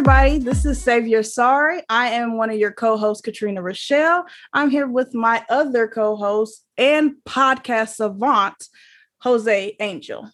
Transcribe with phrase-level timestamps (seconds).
[0.00, 0.38] everybody.
[0.38, 1.82] This is Savior Sorry.
[1.90, 4.24] I am one of your co hosts, Katrina Rochelle.
[4.54, 8.64] I'm here with my other co host and podcast savant,
[9.18, 10.30] Jose Angel.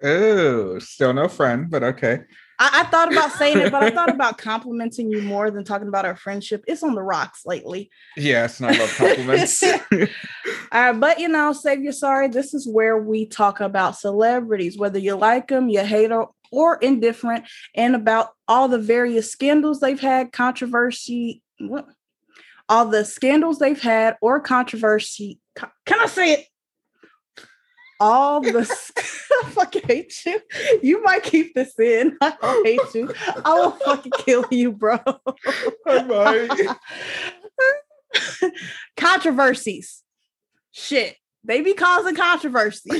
[0.00, 2.20] Oh, still no friend, but okay.
[2.60, 5.88] I, I, thought about saying it, but I thought about complimenting you more than talking
[5.88, 6.62] about our friendship.
[6.68, 7.90] It's on the rocks lately.
[8.16, 9.60] Yes, and I love compliments.
[10.72, 15.16] uh, but you know, Savior Sorry, this is where we talk about celebrities, whether you
[15.16, 17.44] like them, you hate them, or indifferent,
[17.74, 21.88] and about all the various scandals they've had, controversy, what?
[22.68, 25.40] all the scandals they've had, or controversy.
[25.56, 26.46] Can I say it?
[28.00, 28.52] All the
[29.44, 30.40] I fucking hate you.
[30.82, 32.16] You might keep this in.
[32.20, 33.12] I oh hate you.
[33.44, 34.98] I will fucking kill you, bro.
[35.86, 36.50] I might.
[38.96, 40.02] Controversies.
[40.72, 41.16] Shit.
[41.44, 42.90] They be causing controversy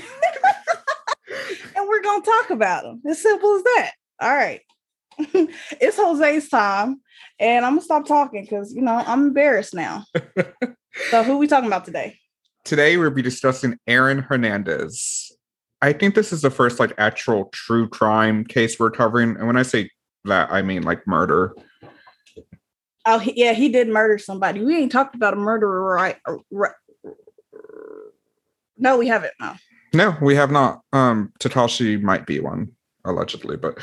[1.76, 3.02] and we're gonna talk about them.
[3.08, 3.92] As simple as that.
[4.20, 4.60] All right.
[5.18, 7.00] it's Jose's time,
[7.40, 10.04] and I'm gonna stop talking because you know I'm embarrassed now.
[11.10, 12.16] so who we talking about today?
[12.64, 15.32] Today we'll be discussing Aaron Hernandez.
[15.82, 19.56] I think this is the first like actual true crime case we're covering, and when
[19.56, 19.90] I say
[20.24, 21.54] that, I mean like murder.
[23.04, 24.62] Oh yeah, he did murder somebody.
[24.62, 26.16] We ain't talked about a murderer, right?
[26.26, 26.72] Uh, right.
[28.76, 29.32] No, we haven't.
[29.40, 29.54] No.
[29.92, 30.82] No, we have not.
[30.92, 32.72] Um, Tekashi might be one
[33.04, 33.78] allegedly, but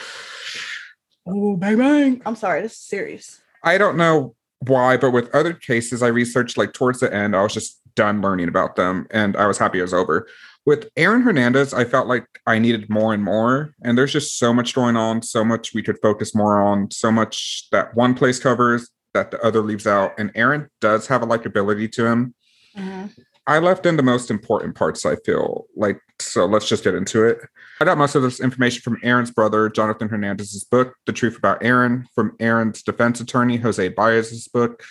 [1.28, 2.22] oh, bang bang!
[2.26, 3.42] I'm sorry, this is serious.
[3.64, 7.44] I don't know why, but with other cases, I researched like towards the end, I
[7.44, 10.28] was just done learning about them, and I was happy it was over.
[10.66, 14.54] With Aaron Hernandez, I felt like I needed more and more, and there's just so
[14.54, 18.40] much going on, so much we could focus more on, so much that one place
[18.40, 22.36] covers that the other leaves out, and Aaron does have a likability to him.
[22.78, 23.22] Mm-hmm.
[23.48, 26.00] I left in the most important parts, I feel like.
[26.20, 27.40] So let's just get into it.
[27.80, 31.64] I got most of this information from Aaron's brother, Jonathan Hernandez's book, The Truth About
[31.64, 34.84] Aaron, from Aaron's defense attorney, Jose Baez's book,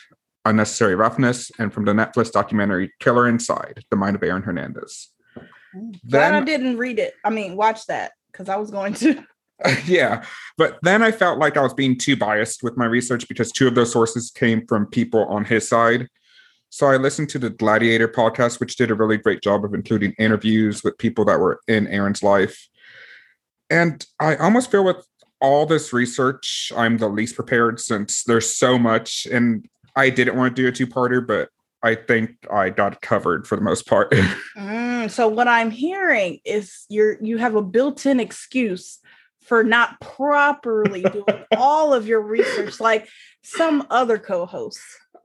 [0.44, 5.08] Unnecessary Roughness, and from the Netflix documentary Killer Inside, The Mind of Aaron Hernandez.
[5.72, 7.14] Glad then, I didn't read it.
[7.24, 9.24] I mean, watch that because I was going to.
[9.86, 10.24] yeah.
[10.56, 13.66] But then I felt like I was being too biased with my research because two
[13.66, 16.08] of those sources came from people on his side
[16.74, 20.12] so I listened to the Gladiator podcast, which did a really great job of including
[20.18, 22.68] interviews with people that were in Aaron's life.
[23.70, 25.06] And I almost feel with
[25.40, 29.24] all this research, I'm the least prepared since there's so much.
[29.30, 31.48] And I didn't want to do a two parter, but
[31.84, 34.10] I think I got covered for the most part.
[34.56, 38.98] mm, so what I'm hearing is you're you have a built-in excuse
[39.42, 43.08] for not properly doing all of your research like
[43.44, 44.82] some other co-hosts.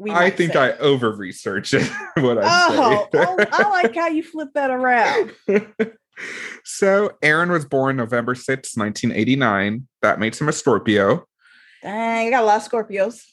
[0.09, 0.59] I think say.
[0.59, 1.73] I over researched
[2.15, 3.19] what I oh, say.
[3.19, 5.31] oh, I like how you flip that around.
[6.63, 9.87] so Aaron was born November 6, 1989.
[10.01, 11.25] That makes him a Scorpio.
[11.81, 13.23] Dang, you got a lot of Scorpios.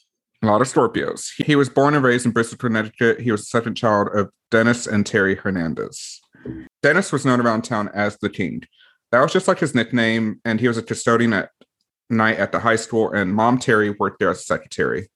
[0.43, 1.29] A lot of Scorpios.
[1.43, 3.19] He was born and raised in Bristol, Connecticut.
[3.19, 6.21] He was the second child of Dennis and Terry Hernandez.
[6.83, 8.63] Dennis was known around town as the King.
[9.11, 11.49] That was just like his nickname, and he was a custodian at
[12.09, 15.09] night at the high school, and mom Terry worked there as a secretary.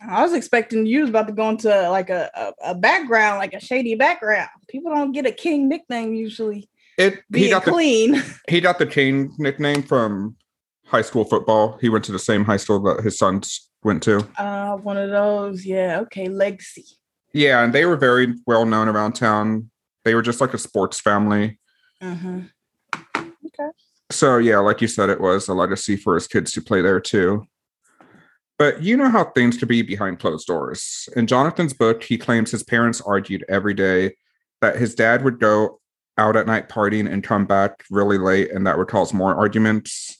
[0.00, 3.52] I was expecting you was about to go into like a, a, a, background, like
[3.52, 4.48] a shady background.
[4.68, 6.68] People don't get a king nickname usually.
[6.96, 8.12] It he got clean.
[8.12, 10.36] The, he got the king nickname from
[10.84, 11.78] high school football.
[11.80, 14.26] He went to the same high school that his sons went to.
[14.36, 15.64] Uh one of those.
[15.64, 16.00] Yeah.
[16.02, 16.28] Okay.
[16.28, 16.84] Legacy.
[17.32, 19.70] Yeah, and they were very well known around town.
[20.04, 21.58] They were just like a sports family.
[22.02, 22.42] Mm-hmm.
[23.16, 23.70] Okay.
[24.10, 27.00] So yeah, like you said, it was a legacy for his kids to play there
[27.00, 27.46] too.
[28.58, 31.08] But you know how things could be behind closed doors.
[31.14, 34.16] In Jonathan's book, he claims his parents argued every day
[34.60, 35.80] that his dad would go
[36.18, 40.16] out at night partying and come back really late, and that would cause more arguments.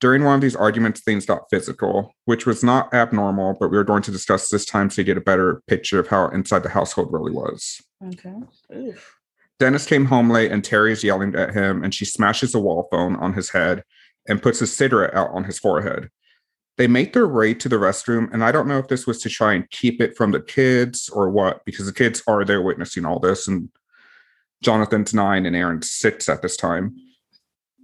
[0.00, 3.84] During one of these arguments, things got physical, which was not abnormal, but we were
[3.84, 6.68] going to discuss this time so you get a better picture of how inside the
[6.68, 7.80] household really was.
[8.04, 8.34] Okay.
[8.74, 9.16] Oof.
[9.58, 13.16] Dennis came home late and Terry's yelling at him, and she smashes a wall phone
[13.16, 13.82] on his head
[14.28, 16.10] and puts a cigarette out on his forehead
[16.78, 19.28] they make their way to the restroom and i don't know if this was to
[19.28, 23.04] try and keep it from the kids or what because the kids are there witnessing
[23.04, 23.68] all this and
[24.62, 26.96] jonathan's nine and aaron's six at this time.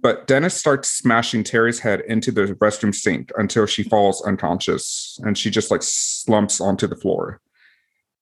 [0.01, 5.37] But dennis starts smashing terry's head into the restroom sink until she falls unconscious and
[5.37, 7.41] she just like slumps onto the floor.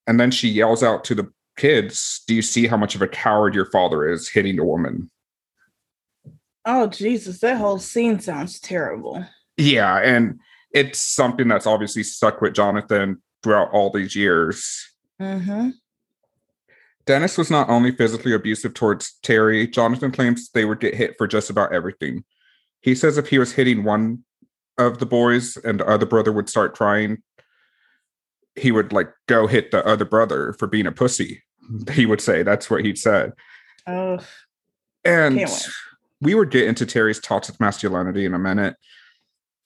[0.08, 3.08] And then she yells out to the kids do you see how much of a
[3.08, 5.12] coward your father is hitting the woman?
[6.66, 9.24] Oh jesus that whole scene sounds terrible.
[9.56, 10.40] Yeah and
[10.78, 14.88] it's something that's obviously stuck with Jonathan throughout all these years.
[15.20, 15.70] Mm-hmm.
[17.08, 21.26] Dennis was not only physically abusive towards Terry, Jonathan claims they would get hit for
[21.26, 22.24] just about everything.
[22.82, 24.24] He says if he was hitting one
[24.78, 27.24] of the boys and the other brother would start crying,
[28.56, 31.44] he would like go hit the other brother for being a pussy.
[31.92, 33.34] He would say that's what he'd said.
[33.88, 34.20] Oh,
[35.04, 35.46] and
[36.22, 38.78] we would get into Terry's toxic masculinity in a minute.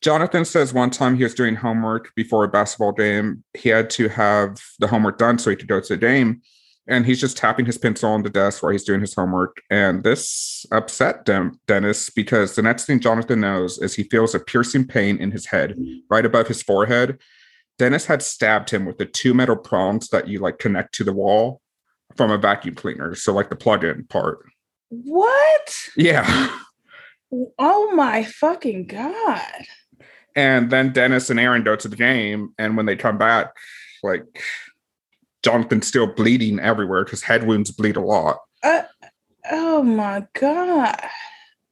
[0.01, 3.44] Jonathan says one time he was doing homework before a basketball game.
[3.56, 6.42] He had to have the homework done so he could go to the game.
[6.88, 9.62] And he's just tapping his pencil on the desk while he's doing his homework.
[9.69, 14.39] And this upset Dem- Dennis because the next thing Jonathan knows is he feels a
[14.39, 15.77] piercing pain in his head,
[16.09, 17.19] right above his forehead.
[17.77, 21.13] Dennis had stabbed him with the two metal prongs that you like connect to the
[21.13, 21.62] wall
[22.18, 23.13] from a vacuum cleaner.
[23.13, 24.39] So, like the plug in part.
[24.89, 25.77] What?
[25.95, 26.57] Yeah.
[27.57, 29.65] Oh my fucking God.
[30.36, 32.54] And then Dennis and Aaron go to the game.
[32.57, 33.56] And when they come back,
[34.04, 34.24] like
[35.44, 38.39] Jonathan's still bleeding everywhere because head wounds bleed a lot.
[38.63, 38.83] Uh,
[39.51, 41.01] oh my God.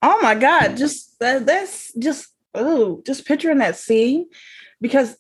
[0.01, 0.77] Oh my God.
[0.77, 4.27] Just that, that's just, oh, just picturing that scene
[4.81, 5.17] because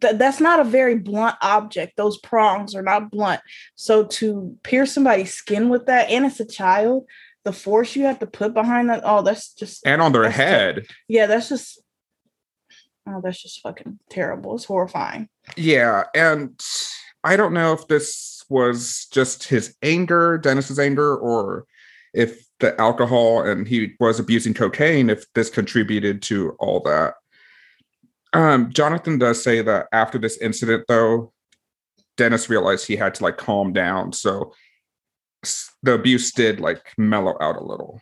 [0.00, 1.96] th- that's not a very blunt object.
[1.96, 3.40] Those prongs are not blunt.
[3.74, 7.06] So to pierce somebody's skin with that, and it's a child,
[7.44, 9.86] the force you have to put behind that, oh, that's just.
[9.86, 10.76] And on their head.
[10.76, 11.80] Just, yeah, that's just
[13.08, 14.54] Oh, that's just fucking terrible.
[14.54, 15.28] It's horrifying.
[15.56, 16.04] Yeah.
[16.14, 16.60] And
[17.24, 21.64] I don't know if this was just his anger, Dennis's anger, or
[22.12, 27.14] if the alcohol and he was abusing cocaine, if this contributed to all that.
[28.32, 31.32] Um, Jonathan does say that after this incident, though,
[32.16, 34.12] Dennis realized he had to like calm down.
[34.12, 34.52] So
[35.82, 38.00] the abuse did like mellow out a little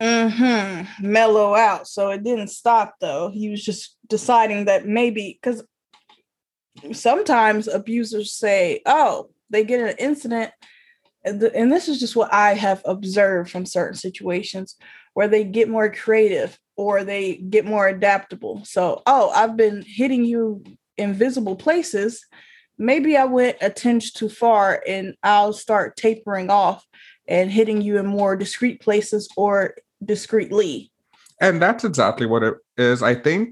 [0.00, 1.10] mm-hmm.
[1.10, 1.88] Mellow out.
[1.88, 3.30] So it didn't stop though.
[3.30, 5.64] He was just deciding that maybe because
[6.92, 10.52] sometimes abusers say oh they get an incident
[11.24, 14.76] and, and this is just what i have observed from certain situations
[15.16, 18.62] where they get more creative or they get more adaptable.
[18.66, 20.62] So oh i've been hitting you
[20.98, 22.22] invisible places.
[22.78, 26.84] Maybe i went a tinge too far and i'll start tapering off
[27.26, 30.90] and hitting you in more discreet places or discreetly.
[31.40, 33.02] And that's exactly what it is.
[33.02, 33.50] I think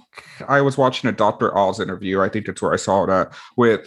[0.48, 1.56] I was watching a Dr.
[1.56, 2.20] Oz interview.
[2.20, 3.86] I think it's where I saw that with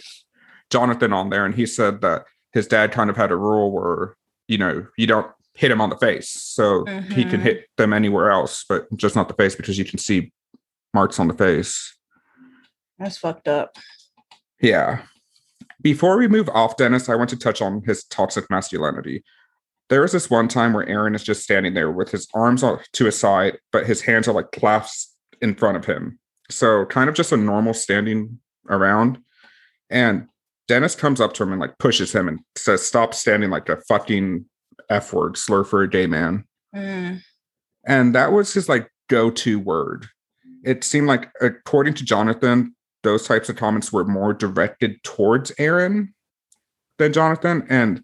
[0.70, 1.44] Jonathan on there.
[1.44, 4.16] And he said that his dad kind of had a rule where,
[4.46, 6.30] you know, you don't hit him on the face.
[6.30, 7.12] So mm-hmm.
[7.12, 7.42] he can mm-hmm.
[7.42, 10.32] hit them anywhere else, but just not the face because you can see
[10.94, 11.96] marks on the face.
[12.98, 13.76] That's fucked up.
[14.60, 15.02] Yeah.
[15.82, 19.24] Before we move off Dennis, I want to touch on his toxic masculinity.
[19.88, 22.62] There was this one time where Aaron is just standing there with his arms
[22.92, 26.18] to his side, but his hands are like clasped in front of him.
[26.50, 28.38] So kind of just a normal standing
[28.68, 29.18] around.
[29.90, 30.28] And
[30.66, 33.80] Dennis comes up to him and like pushes him and says, Stop standing like a
[33.88, 34.44] fucking
[34.90, 36.44] F word slur for a gay man.
[36.74, 37.22] Mm.
[37.86, 40.06] And that was his like go to word.
[40.64, 46.14] It seemed like, according to Jonathan, those types of comments were more directed towards Aaron
[46.98, 47.66] than Jonathan.
[47.70, 48.02] And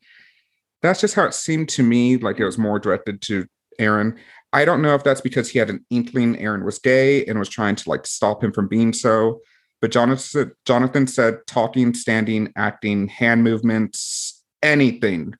[0.84, 3.46] that's just how it seemed to me like it was more directed to
[3.78, 4.16] Aaron.
[4.52, 7.48] I don't know if that's because he had an inkling Aaron was gay and was
[7.48, 9.40] trying to like stop him from being so.
[9.80, 15.34] But Jonathan, Jonathan said talking, standing, acting, hand movements, anything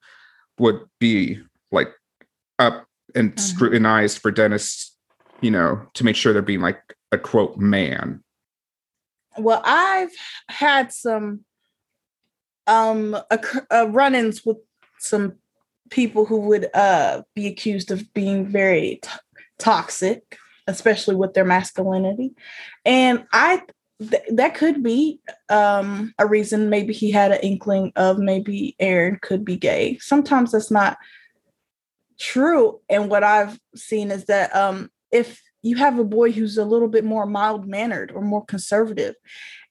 [0.58, 1.38] would be
[1.70, 1.92] like
[2.58, 3.38] up and mm-hmm.
[3.38, 4.96] scrutinized for Dennis,
[5.40, 6.80] you know, to make sure they're being like
[7.12, 8.22] a quote man.
[9.38, 10.12] Well, I've
[10.48, 11.44] had some
[12.66, 13.16] um
[13.70, 14.56] a run-ins with
[14.98, 15.34] some
[15.90, 19.10] people who would uh, be accused of being very t-
[19.58, 22.34] toxic, especially with their masculinity.
[22.84, 23.62] And I
[24.00, 26.70] th- that could be um, a reason.
[26.70, 29.98] Maybe he had an inkling of maybe Aaron could be gay.
[29.98, 30.96] Sometimes that's not
[32.18, 32.80] true.
[32.88, 36.88] And what I've seen is that um, if you have a boy who's a little
[36.88, 39.14] bit more mild mannered or more conservative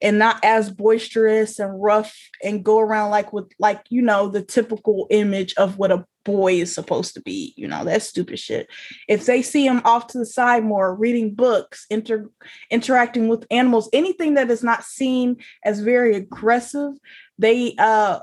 [0.01, 4.41] and not as boisterous and rough and go around like with like you know the
[4.41, 8.67] typical image of what a boy is supposed to be you know that stupid shit.
[9.07, 12.29] If they see him off to the side more reading books inter
[12.71, 16.93] interacting with animals anything that is not seen as very aggressive
[17.37, 18.19] they uh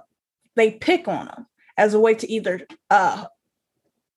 [0.57, 1.47] they pick on him
[1.77, 3.25] as a way to either uh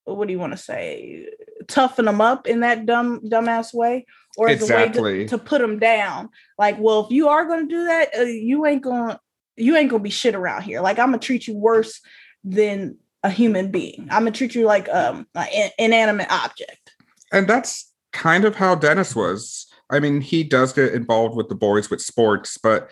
[0.05, 1.27] what do you want to say
[1.67, 4.05] toughen them up in that dumb dumbass way
[4.37, 4.99] or as exactly.
[4.99, 6.29] a way to, to, put them down.
[6.57, 9.19] Like well if you are going to do that uh, you ain't going to
[9.55, 10.81] you ain't gonna be shit around here.
[10.81, 12.01] Like i'm gonna treat you worse
[12.43, 14.07] than a human being.
[14.09, 16.91] I'm gonna treat you like um an inanimate object.
[17.31, 19.67] And that's kind of how dennis was.
[19.89, 22.89] I mean he does get involved with the boys with sports but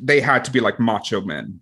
[0.00, 1.60] they had to be like macho men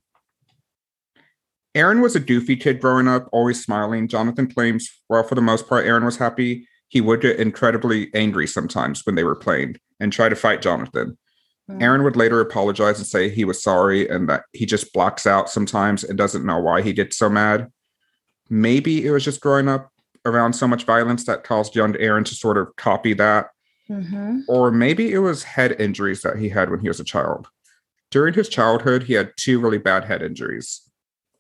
[1.75, 4.09] Aaron was a doofy kid growing up, always smiling.
[4.09, 6.67] Jonathan claims, well, for the most part, Aaron was happy.
[6.93, 11.17] he would get incredibly angry sometimes when they were playing and try to fight Jonathan.
[11.71, 11.83] Mm-hmm.
[11.83, 15.49] Aaron would later apologize and say he was sorry and that he just blocks out
[15.49, 17.69] sometimes and doesn't know why he gets so mad.
[18.51, 19.91] Maybe it was just growing up
[20.27, 23.47] around so much violence that caused young Aaron to sort of copy that.
[23.89, 24.41] Mm-hmm.
[24.47, 27.49] Or maybe it was head injuries that he had when he was a child.
[28.11, 30.82] During his childhood, he had two really bad head injuries.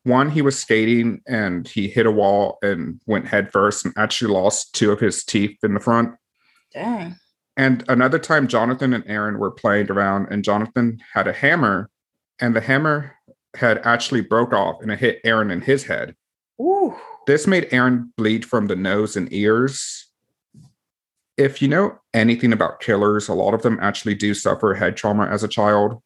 [0.04, 4.74] One, he was skating and he hit a wall and went headfirst and actually lost
[4.74, 6.14] two of his teeth in the front.
[6.72, 7.16] Dang.
[7.56, 11.90] And another time, Jonathan and Aaron were playing around, and Jonathan had a hammer,
[12.40, 13.14] and the hammer
[13.54, 16.14] had actually broke off and it hit Aaron in his head.
[16.60, 16.96] Ooh.
[17.26, 20.08] This made Aaron bleed from the nose and ears.
[21.36, 25.26] If you know anything about killers, a lot of them actually do suffer head trauma
[25.26, 26.02] as a child.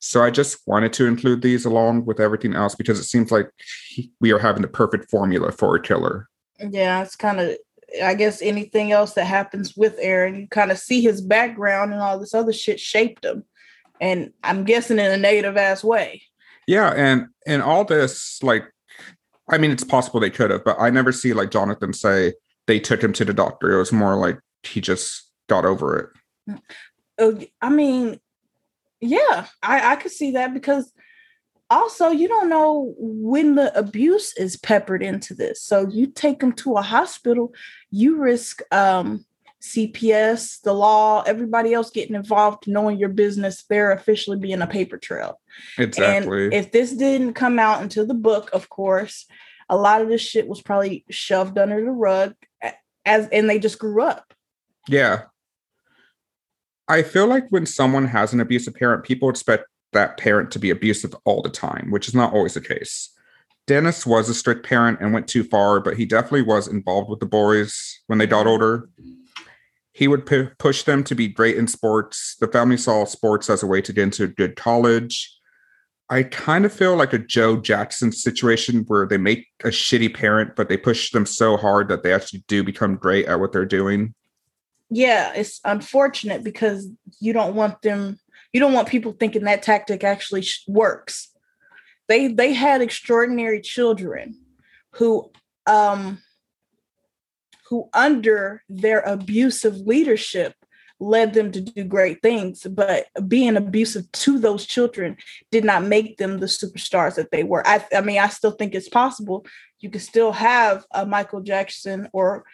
[0.00, 3.50] So I just wanted to include these along with everything else because it seems like
[4.20, 6.28] we are having the perfect formula for a killer.
[6.58, 7.56] Yeah, it's kind of
[8.02, 12.00] I guess anything else that happens with Aaron, you kind of see his background and
[12.00, 13.44] all this other shit shaped him.
[14.00, 16.22] And I'm guessing in a negative ass way.
[16.66, 18.64] Yeah, and and all this, like,
[19.48, 22.34] I mean, it's possible they could have, but I never see like Jonathan say
[22.66, 23.72] they took him to the doctor.
[23.72, 26.10] It was more like he just got over it.
[26.48, 26.60] Mm,
[27.18, 28.20] oh, I mean,
[29.00, 30.92] yeah, I, I could see that because
[31.70, 35.62] also you don't know when the abuse is peppered into this.
[35.62, 37.54] So you take them to a hospital
[37.90, 39.24] you risk um,
[39.62, 44.98] cps the law everybody else getting involved knowing your business there officially being a paper
[44.98, 45.40] trail.
[45.78, 46.44] Exactly.
[46.44, 49.26] and if this didn't come out into the book of course
[49.68, 52.34] a lot of this shit was probably shoved under the rug
[53.04, 54.34] as and they just grew up.
[54.88, 55.22] Yeah
[56.90, 60.70] I feel like when someone has an abusive parent, people expect that parent to be
[60.70, 63.10] abusive all the time, which is not always the case.
[63.68, 67.20] Dennis was a strict parent and went too far, but he definitely was involved with
[67.20, 68.88] the boys when they got older.
[69.92, 72.34] He would p- push them to be great in sports.
[72.40, 75.32] The family saw sports as a way to get into a good college.
[76.08, 80.56] I kind of feel like a Joe Jackson situation where they make a shitty parent,
[80.56, 83.64] but they push them so hard that they actually do become great at what they're
[83.64, 84.12] doing.
[84.90, 86.88] Yeah, it's unfortunate because
[87.20, 88.18] you don't want them
[88.52, 91.28] you don't want people thinking that tactic actually works.
[92.08, 94.34] They they had extraordinary children
[94.92, 95.30] who
[95.66, 96.20] um
[97.68, 100.54] who under their abusive leadership
[101.02, 105.16] led them to do great things but being abusive to those children
[105.50, 108.74] did not make them the superstars that they were i, I mean i still think
[108.74, 109.46] it's possible
[109.78, 112.44] you could still have a michael jackson or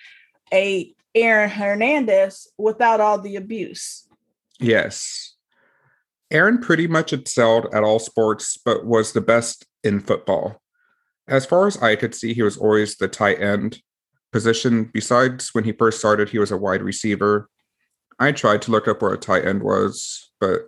[0.52, 4.06] a aaron hernandez without all the abuse
[4.61, 5.37] yes
[6.30, 10.61] Aaron pretty much excelled at all sports, but was the best in football.
[11.28, 13.80] As far as I could see, he was always the tight end
[14.32, 14.90] position.
[14.92, 17.49] Besides, when he first started, he was a wide receiver.
[18.18, 20.62] I tried to look up where a tight end was, but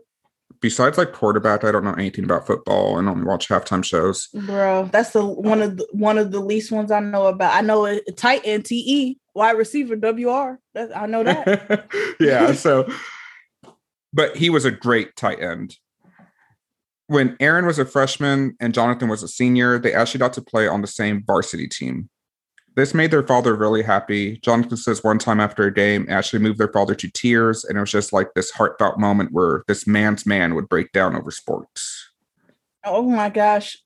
[0.61, 4.29] besides like quarterback, I don't know anything about football and only watch halftime shows.
[4.29, 7.55] Bro, that's the one of the one of the least ones I know about.
[7.55, 10.59] I know a tight end, TE, wide receiver, WR.
[10.75, 11.89] That, I know that.
[12.21, 12.91] yeah, so
[14.13, 15.77] but he was a great tight end.
[17.07, 20.67] When Aaron was a freshman and Jonathan was a senior, they actually got to play
[20.69, 22.11] on the same varsity team.
[22.77, 24.39] This made their father really happy.
[24.39, 27.81] Jonathan says one time after a game, actually moved their father to tears, and it
[27.81, 32.11] was just like this heartfelt moment where this man's man would break down over sports.
[32.85, 33.79] Oh my gosh,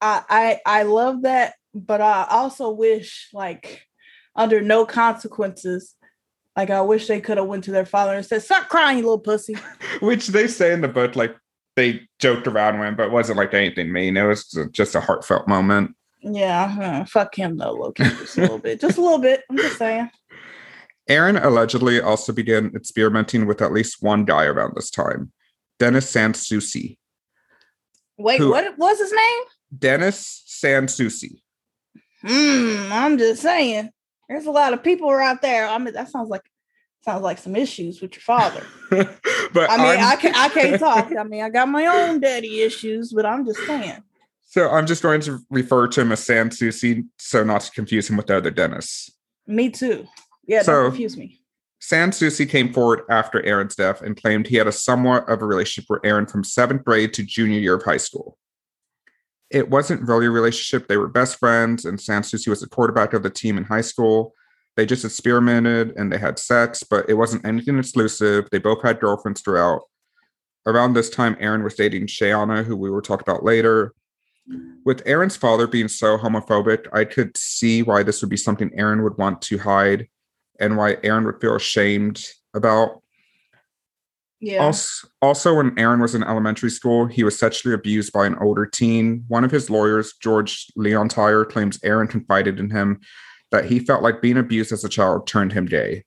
[0.00, 3.87] I I, I love that, but I also wish like
[4.38, 5.96] under no consequences
[6.58, 9.04] like I wish they could have went to their father and said, "Stop crying, you
[9.04, 9.54] little pussy."
[10.00, 11.36] Which they say in the book, like
[11.76, 14.16] they joked around with but it wasn't like anything mean.
[14.16, 15.94] It was just a heartfelt moment.
[16.20, 19.44] Yeah, uh, fuck him though, Loki, just a little bit, just a little bit.
[19.48, 20.10] I'm just saying.
[21.08, 25.30] Aaron allegedly also began experimenting with at least one guy around this time,
[25.78, 26.98] Dennis SanSoucie.
[28.16, 29.44] Wait, who, what was his name?
[29.78, 31.40] Dennis SanSoucie.
[32.22, 33.90] Hmm, I'm just saying.
[34.28, 35.66] There's a lot of people out there.
[35.66, 36.42] I mean, that sounds like
[37.02, 38.64] sounds like some issues with your father.
[38.90, 41.12] but I mean, I'm, I can I can't talk.
[41.18, 44.02] I mean, I got my own daddy issues, but I'm just saying.
[44.44, 48.16] So I'm just going to refer to him as SanSoucie, so not to confuse him
[48.16, 49.10] with the other Dennis.
[49.46, 50.06] Me too.
[50.46, 51.42] Yeah, so, don't confuse me.
[51.82, 55.90] SanSoucie came forward after Aaron's death and claimed he had a somewhat of a relationship
[55.90, 58.37] with Aaron from seventh grade to junior year of high school
[59.50, 60.88] it wasn't really a relationship.
[60.88, 64.34] They were best friends, and SanSoucie was the quarterback of the team in high school.
[64.76, 68.48] They just experimented and they had sex, but it wasn't anything exclusive.
[68.50, 69.82] They both had girlfriends throughout.
[70.66, 73.94] Around this time, Aaron was dating Shayanna, who we will talk about later.
[74.84, 79.02] With Aaron's father being so homophobic, I could see why this would be something Aaron
[79.02, 80.08] would want to hide.
[80.60, 82.24] and why Aaron would feel ashamed
[82.54, 83.02] about.
[84.40, 84.64] Yeah.
[84.64, 88.66] Also, also, when Aaron was in elementary school, he was sexually abused by an older
[88.66, 89.24] teen.
[89.28, 93.00] One of his lawyers, George Leontire, claims Aaron confided in him
[93.50, 96.04] that he felt like being abused as a child turned him gay.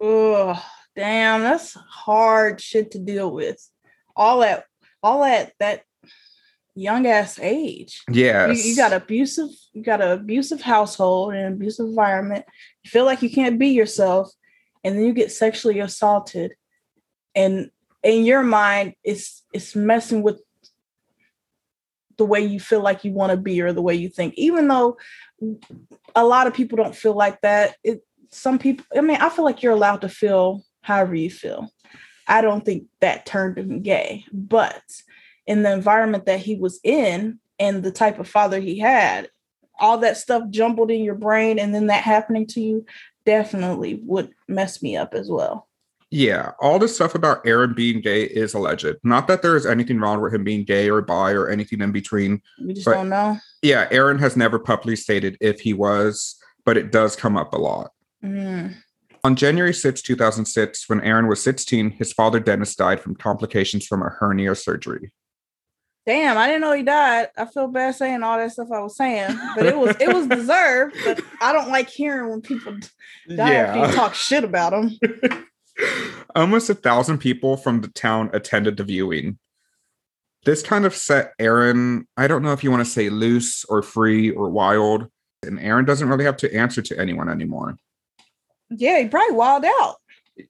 [0.00, 0.60] Oh,
[0.96, 3.64] damn, that's hard shit to deal with.
[4.16, 4.64] All at
[5.02, 5.82] all at that
[6.74, 8.02] young ass age.
[8.10, 8.48] Yeah.
[8.50, 12.44] You, you, got abusive, you got an abusive household and abusive environment.
[12.82, 14.30] You feel like you can't be yourself,
[14.84, 16.54] and then you get sexually assaulted.
[17.34, 17.70] And
[18.02, 20.40] in your mind, it's it's messing with
[22.18, 24.34] the way you feel like you want to be or the way you think.
[24.36, 24.96] Even though
[26.14, 27.76] a lot of people don't feel like that.
[27.82, 31.70] It some people, I mean, I feel like you're allowed to feel however you feel.
[32.26, 34.82] I don't think that turned him gay, but
[35.46, 39.28] in the environment that he was in and the type of father he had,
[39.78, 42.86] all that stuff jumbled in your brain and then that happening to you
[43.26, 45.68] definitely would mess me up as well.
[46.12, 48.96] Yeah, all the stuff about Aaron being gay is alleged.
[49.02, 51.90] Not that there is anything wrong with him being gay or bi or anything in
[51.90, 52.42] between.
[52.62, 53.38] We just don't know.
[53.62, 57.56] Yeah, Aaron has never publicly stated if he was, but it does come up a
[57.56, 57.92] lot.
[58.22, 58.74] Mm.
[59.24, 64.02] On January 6, 2006, when Aaron was 16, his father Dennis died from complications from
[64.02, 65.12] a hernia surgery.
[66.04, 67.28] Damn, I didn't know he died.
[67.38, 70.26] I feel bad saying all that stuff I was saying, but it was it was
[70.26, 70.96] deserved.
[71.06, 73.66] But I don't like hearing when people die yeah.
[73.68, 74.98] after you talk shit about them.
[76.34, 79.38] Almost a thousand people from the town attended the viewing.
[80.44, 83.82] This kind of set Aaron, I don't know if you want to say loose or
[83.82, 85.08] free or wild,
[85.42, 87.76] and Aaron doesn't really have to answer to anyone anymore.
[88.70, 89.96] Yeah, he probably wild out.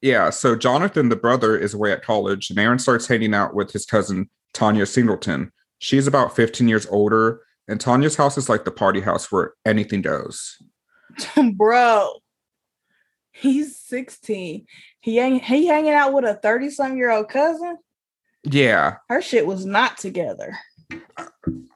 [0.01, 3.73] Yeah, so Jonathan, the brother, is away at college, and Aaron starts hanging out with
[3.73, 5.53] his cousin Tanya Singleton.
[5.79, 10.03] She's about 15 years older, and Tanya's house is like the party house where anything
[10.03, 10.57] goes.
[11.55, 12.22] Bro,
[13.43, 14.67] he's 16.
[15.01, 17.77] He ain't he hanging out with a 30 some year old cousin.
[18.45, 18.97] Yeah.
[19.09, 20.57] Her shit was not together.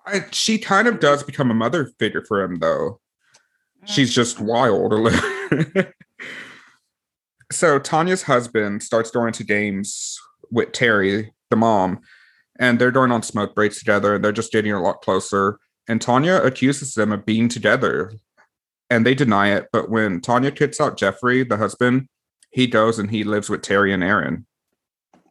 [0.06, 3.00] I, she kind of does become a mother figure for him, though.
[3.84, 4.46] She's just mm.
[4.46, 5.86] wild.
[7.52, 10.18] so Tanya's husband starts going to games
[10.50, 12.00] with Terry, the mom,
[12.58, 15.58] and they're going on smoke breaks together and they're just getting a lot closer.
[15.88, 18.12] And Tanya accuses them of being together
[18.90, 19.66] and they deny it.
[19.72, 22.08] But when Tanya kicks out Jeffrey, the husband,
[22.50, 24.46] he goes and he lives with Terry and Aaron.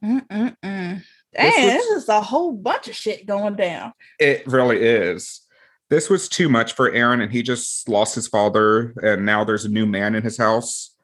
[0.03, 0.55] Mm-mm-mm.
[0.63, 1.01] Damn,
[1.33, 3.93] this, was, this is a whole bunch of shit going down.
[4.19, 5.41] It really is.
[5.89, 9.65] This was too much for Aaron, and he just lost his father, and now there's
[9.65, 10.95] a new man in his house.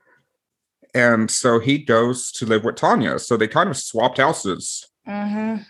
[0.94, 3.20] And so he goes to live with Tanya.
[3.20, 4.90] So they kind of swapped houses.
[5.08, 5.64] Mm-hmm.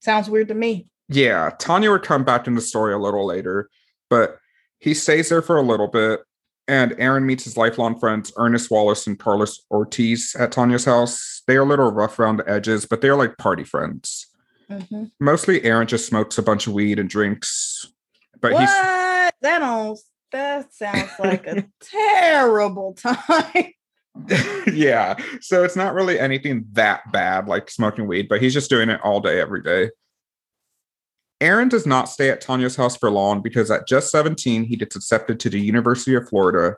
[0.00, 0.86] Sounds weird to me.
[1.08, 3.68] Yeah, Tanya would come back in the story a little later,
[4.08, 4.38] but
[4.84, 6.20] he stays there for a little bit.
[6.68, 11.42] And Aaron meets his lifelong friends, Ernest Wallace and Carlos Ortiz, at Tanya's house.
[11.46, 14.28] They are a little rough around the edges, but they're like party friends.
[14.70, 15.04] Mm-hmm.
[15.20, 17.86] Mostly, Aaron just smokes a bunch of weed and drinks.
[18.40, 18.60] But what?
[18.60, 19.98] he's that
[20.32, 23.72] that sounds like a terrible time.
[24.72, 25.16] yeah.
[25.40, 29.00] So it's not really anything that bad like smoking weed, but he's just doing it
[29.02, 29.90] all day, every day.
[31.40, 34.96] Aaron does not stay at Tanya's house for long because at just 17, he gets
[34.96, 36.76] accepted to the University of Florida.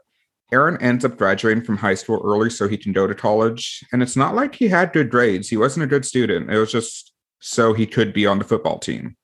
[0.53, 3.85] Aaron ends up graduating from high school early so he can go to college.
[3.93, 6.51] And it's not like he had good grades, he wasn't a good student.
[6.51, 9.17] It was just so he could be on the football team.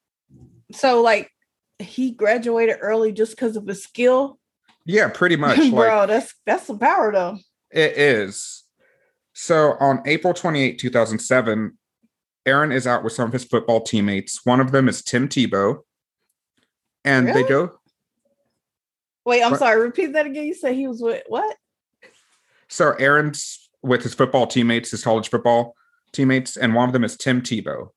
[0.73, 1.31] So, like,
[1.79, 4.39] he graduated early just because of his skill?
[4.85, 5.59] Yeah, pretty much.
[5.59, 7.39] Bro, like, that's that's some power though.
[7.71, 8.65] It is.
[9.35, 11.79] So on April 28, 2007,
[12.47, 14.45] Aaron is out with some of his football teammates.
[14.45, 15.81] One of them is Tim Tebow.
[17.05, 17.43] And really?
[17.43, 17.79] they go.
[19.25, 19.61] Wait, I'm what?
[19.61, 19.81] sorry.
[19.81, 20.47] Repeat that again.
[20.47, 21.57] You said he was with what?
[22.69, 25.75] So Aaron's with his football teammates, his college football
[26.13, 27.89] teammates, and one of them is Tim Tebow.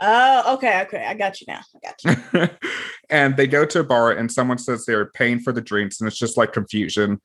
[0.00, 1.04] Oh, okay, okay.
[1.04, 1.60] I got you now.
[1.74, 2.48] I got you.
[3.10, 6.06] and they go to a bar and someone says they're paying for the drinks, and
[6.06, 7.20] it's just like confusion.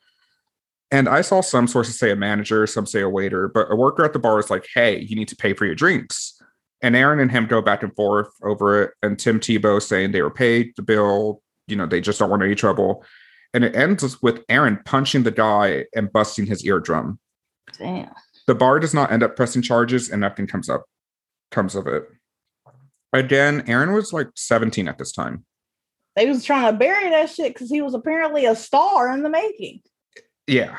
[0.91, 4.05] And I saw some sources say a manager, some say a waiter, but a worker
[4.05, 6.32] at the bar is like, hey, you need to pay for your drinks.
[6.83, 8.91] And Aaron and him go back and forth over it.
[9.01, 12.43] And Tim Tebow saying they were paid the bill, you know, they just don't want
[12.43, 13.03] any trouble.
[13.53, 17.19] And it ends with Aaron punching the guy and busting his eardrum.
[17.79, 18.11] Damn.
[18.47, 20.83] The bar does not end up pressing charges and nothing comes up
[21.51, 22.03] comes of it.
[23.13, 25.45] Again, Aaron was like 17 at this time.
[26.15, 29.29] They was trying to bury that shit because he was apparently a star in the
[29.29, 29.81] making.
[30.47, 30.77] Yeah,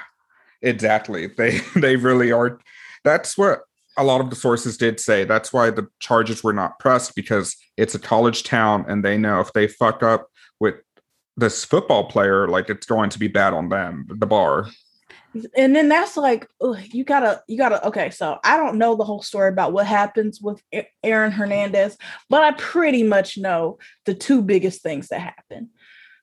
[0.61, 1.29] exactly.
[1.29, 2.61] They they really are.
[3.05, 3.61] That's what
[3.97, 5.25] a lot of the sources did say.
[5.25, 9.41] That's why the charges were not pressed because it's a college town and they know
[9.41, 10.29] if they fuck up
[10.61, 10.77] with
[11.37, 14.69] this football player, like it's going to be bad on them, the bar.
[15.57, 19.03] and then that's like ugh, you gotta you gotta okay so i don't know the
[19.05, 20.63] whole story about what happens with
[21.03, 21.97] aaron hernandez
[22.31, 25.69] but i pretty much know the two biggest things that happen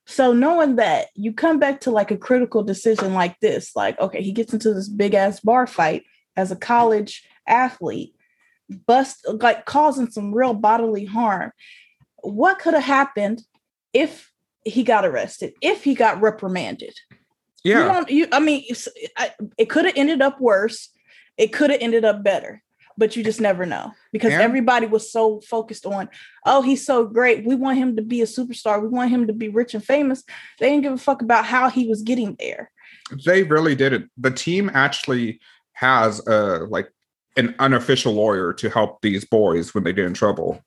[0.07, 4.21] so knowing that you come back to like a critical decision like this like okay
[4.21, 6.03] he gets into this big ass bar fight
[6.37, 8.15] as a college athlete
[8.87, 11.51] bust like causing some real bodily harm
[12.23, 13.41] what could have happened
[13.93, 14.31] if
[14.63, 16.93] he got arrested if he got reprimanded
[17.63, 18.03] yeah.
[18.07, 18.63] You, you I mean,
[19.57, 20.89] it could have ended up worse.
[21.37, 22.61] It could have ended up better,
[22.97, 24.41] but you just never know because yeah.
[24.41, 26.09] everybody was so focused on,
[26.45, 27.45] oh, he's so great.
[27.45, 28.81] We want him to be a superstar.
[28.81, 30.23] We want him to be rich and famous.
[30.59, 32.71] They didn't give a fuck about how he was getting there.
[33.25, 34.11] They really didn't.
[34.17, 35.39] The team actually
[35.73, 36.91] has a like
[37.37, 40.61] an unofficial lawyer to help these boys when they get in trouble.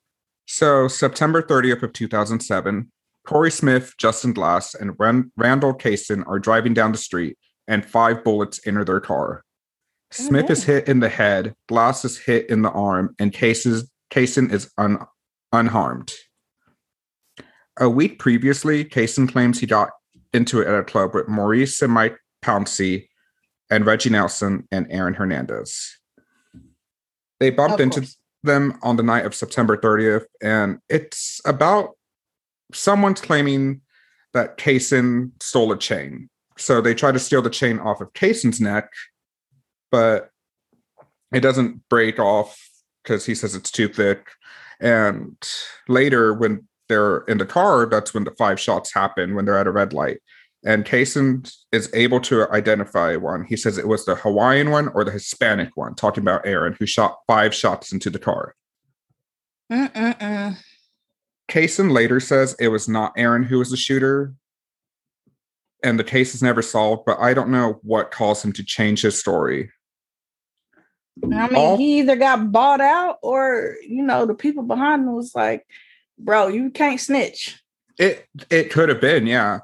[0.47, 2.91] So September 30th of 2007,
[3.25, 8.59] Corey Smith, Justin Glass, and Randall Cason are driving down the street, and five bullets
[8.65, 9.43] enter their car.
[9.43, 14.51] Oh, Smith is hit in the head, Glass is hit in the arm, and Cason
[14.51, 14.99] is un-
[15.51, 16.13] unharmed.
[17.79, 19.89] A week previously, Cason claims he got
[20.33, 23.07] into it at a club with Maurice and Mike Pouncey
[23.69, 25.97] and Reggie Nelson and Aaron Hernandez.
[27.39, 28.07] They bumped into
[28.43, 31.91] them on the night of September 30th, and it's about
[32.73, 33.81] someone's claiming
[34.33, 36.29] that Cason stole a chain.
[36.57, 38.89] So they try to steal the chain off of Cason's neck,
[39.91, 40.29] but
[41.33, 42.57] it doesn't break off
[43.03, 44.27] because he says it's too thick.
[44.79, 45.35] And
[45.87, 49.67] later, when they're in the car, that's when the five shots happen when they're at
[49.67, 50.21] a red light.
[50.65, 53.45] And Cason is able to identify one.
[53.45, 56.87] He says it was the Hawaiian one or the Hispanic one, talking about Aaron, who
[56.87, 58.55] shot five shots into the car.
[59.71, 60.57] Mm-mm-mm.
[61.47, 64.33] Cason later says it was not Aaron who was the shooter,
[65.83, 69.03] and the case is never solved, but I don't know what caused him to change
[69.03, 69.71] his story.
[71.23, 75.13] I mean, All, he either got bought out or, you know, the people behind him
[75.13, 75.65] was like,
[76.17, 77.61] bro, you can't snitch.
[77.99, 79.59] It it could have been, yeah.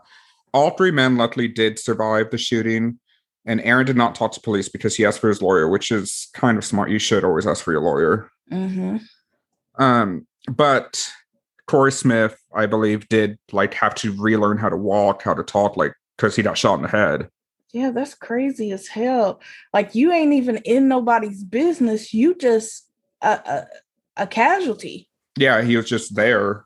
[0.54, 3.00] All three men luckily did survive the shooting,
[3.46, 6.30] and Aaron did not talk to police because he asked for his lawyer, which is
[6.34, 6.90] kind of smart.
[6.90, 8.30] You should always ask for your lawyer.
[8.52, 8.98] Mm-hmm.
[9.82, 11.02] Um, but
[11.68, 15.78] Corey Smith, I believe, did like have to relearn how to walk, how to talk,
[15.78, 17.30] like because he got shot in the head.
[17.74, 19.40] Yeah, that's crazy as hell.
[19.74, 22.14] Like you ain't even in nobody's business.
[22.14, 22.88] You just
[23.22, 23.68] a, a,
[24.18, 25.08] a casualty.
[25.38, 26.66] Yeah, he was just there.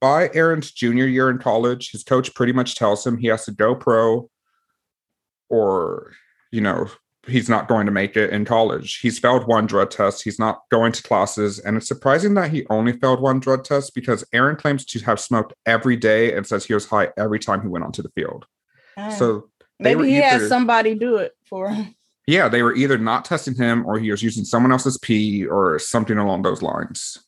[0.00, 3.52] By Aaron's junior year in college, his coach pretty much tells him he has to
[3.52, 4.28] go pro
[5.48, 6.12] or,
[6.50, 6.88] you know,
[7.26, 8.98] he's not going to make it in college.
[9.00, 10.22] He's failed one drug test.
[10.22, 11.58] He's not going to classes.
[11.58, 15.20] And it's surprising that he only failed one drug test because Aaron claims to have
[15.20, 18.46] smoked every day and says he was high every time he went onto the field.
[18.98, 19.12] Mm.
[19.12, 21.94] So maybe he either, has somebody do it for him.
[22.26, 25.78] Yeah, they were either not testing him or he was using someone else's pee or
[25.78, 27.18] something along those lines.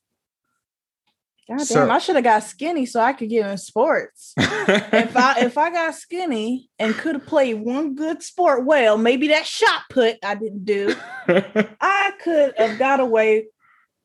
[1.48, 4.34] God so, damn, I should have got skinny so I could get in sports.
[4.38, 9.28] if I if I got skinny and could have played one good sport well, maybe
[9.28, 10.94] that shot put I didn't do,
[11.28, 13.46] I could have got away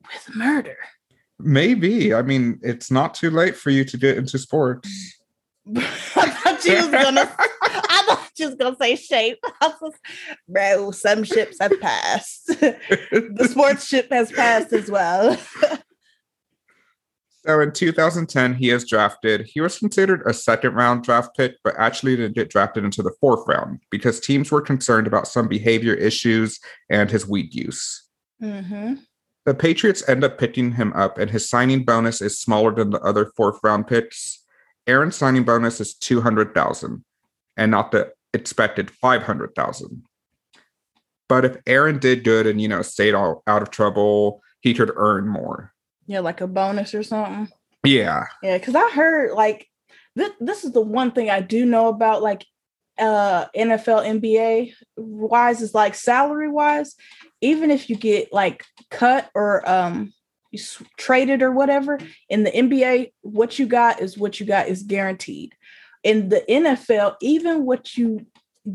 [0.02, 0.78] with murder.
[1.38, 2.14] Maybe.
[2.14, 4.88] I mean, it's not too late for you to get into sports.
[5.76, 7.30] I thought you was gonna
[7.62, 9.38] I thought you was gonna say shape.
[9.60, 9.94] Was,
[10.48, 12.46] bro, some ships have passed.
[12.46, 15.36] the sports ship has passed as well.
[17.46, 19.46] So in 2010, he is drafted.
[19.46, 23.14] He was considered a second round draft pick, but actually didn't get drafted into the
[23.20, 28.08] fourth round because teams were concerned about some behavior issues and his weed use.
[28.42, 28.94] Mm-hmm.
[29.44, 33.00] The Patriots end up picking him up, and his signing bonus is smaller than the
[33.00, 34.42] other fourth round picks.
[34.86, 37.04] Aaron's signing bonus is 200,000
[37.58, 40.02] and not the expected 500,000.
[41.28, 44.92] But if Aaron did good and, you know, stayed all out of trouble, he could
[44.96, 45.73] earn more.
[46.06, 47.48] Yeah, like a bonus or something.
[47.84, 48.26] Yeah.
[48.42, 49.68] Yeah, because I heard like
[50.16, 52.44] this this is the one thing I do know about like
[52.98, 56.94] uh NFL NBA wise is like salary wise,
[57.40, 60.12] even if you get like cut or um
[60.50, 60.60] you
[60.96, 65.54] traded or whatever in the NBA, what you got is what you got is guaranteed.
[66.04, 68.26] In the NFL, even what you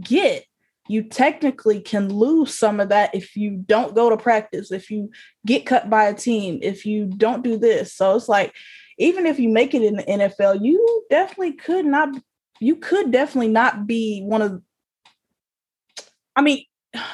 [0.01, 0.45] get
[0.89, 5.11] you technically can lose some of that if you don't go to practice, if you
[5.45, 7.93] get cut by a team, if you don't do this.
[7.93, 8.55] So it's like,
[8.97, 12.09] even if you make it in the NFL, you definitely could not,
[12.59, 14.63] you could definitely not be one of,
[16.35, 16.65] I mean,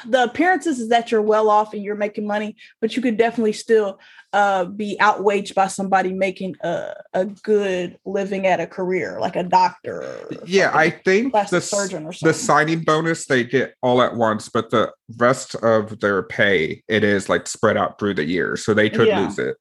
[0.06, 3.52] the appearances is that you're well off and you're making money, but you could definitely
[3.52, 4.00] still
[4.32, 9.42] uh, be outwaged by somebody making a, a good living at a career, like a
[9.42, 10.28] doctor.
[10.46, 14.70] Yeah, I think the, surgeon or the signing bonus they get all at once, but
[14.70, 18.88] the rest of their pay it is like spread out through the year, so they
[18.88, 19.20] could yeah.
[19.20, 19.56] lose it.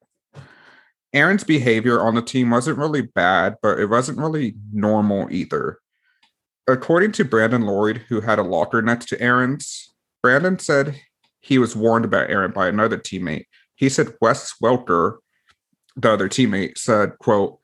[1.14, 5.80] Aaron's behavior on the team wasn't really bad, but it wasn't really normal either.
[6.68, 9.95] According to Brandon Lloyd, who had a locker next to Aaron's,
[10.26, 11.00] Brandon said
[11.40, 13.46] he was warned about Aaron by another teammate.
[13.76, 15.18] He said Wes Welker,
[15.96, 17.60] the other teammate, said, quote,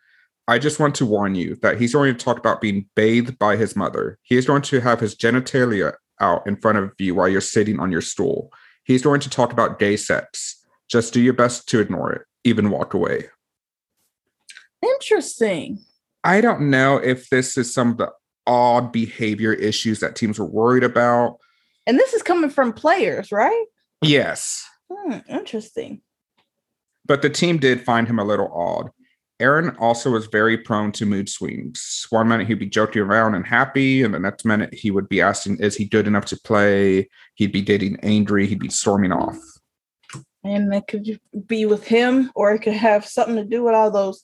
[0.47, 3.55] I just want to warn you that he's going to talk about being bathed by
[3.55, 4.19] his mother.
[4.21, 7.79] He is going to have his genitalia out in front of you while you're sitting
[7.79, 8.51] on your stool.
[8.83, 10.63] He's going to talk about gay sex.
[10.87, 13.29] Just do your best to ignore it, even walk away.
[14.83, 15.83] Interesting.
[16.23, 18.11] I don't know if this is some of the
[18.45, 21.39] odd behavior issues that teams were worried about
[21.87, 23.65] and this is coming from players, right?
[24.01, 24.65] Yes.
[24.91, 26.01] Hmm, interesting.
[27.05, 28.91] But the team did find him a little odd.
[29.39, 32.05] Aaron also was very prone to mood swings.
[32.11, 35.19] One minute he'd be joking around and happy, and the next minute he would be
[35.19, 37.09] asking, Is he good enough to play?
[37.33, 39.37] He'd be getting angry, he'd be storming off.
[40.43, 43.89] And that could be with him, or it could have something to do with all
[43.89, 44.23] those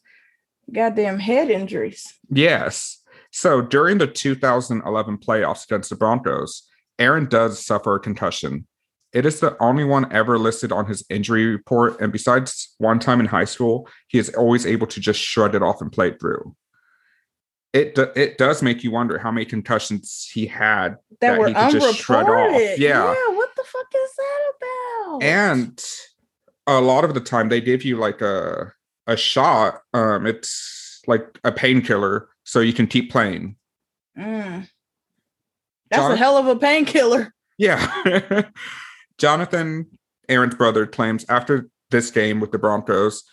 [0.71, 2.05] goddamn head injuries.
[2.29, 3.01] Yes.
[3.31, 6.66] So during the 2011 playoffs against the Broncos,
[6.99, 8.67] Aaron does suffer a concussion.
[9.13, 13.19] It is the only one ever listed on his injury report, and besides one time
[13.19, 16.19] in high school, he is always able to just shrug it off and play it
[16.19, 16.55] through.
[17.73, 21.53] It it does make you wonder how many concussions he had that, that were he
[21.53, 21.81] could unreported.
[21.81, 22.51] just shrug off.
[22.51, 22.75] Yeah.
[22.77, 25.23] yeah, what the fuck is that about?
[25.23, 25.85] And
[26.65, 28.73] a lot of the time they give you like a
[29.05, 29.81] a shot.
[29.93, 33.55] Um, it's like a painkiller, so you can keep playing.
[34.17, 34.67] Mm.
[35.89, 37.33] That's Jonathan, a hell of a painkiller.
[37.57, 38.43] Yeah.
[39.17, 39.87] Jonathan,
[40.29, 43.23] Aaron's brother, claims after this game with the Broncos,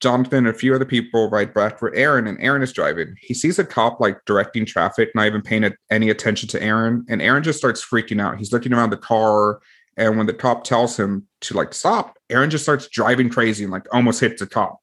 [0.00, 3.16] Jonathan and a few other people ride back for Aaron, and Aaron is driving.
[3.20, 7.20] He sees a cop like directing traffic, not even paying any attention to Aaron, and
[7.20, 8.38] Aaron just starts freaking out.
[8.38, 9.60] He's looking around the car,
[9.96, 13.72] and when the cop tells him to like stop, Aaron just starts driving crazy and
[13.72, 14.78] like almost hits the cop.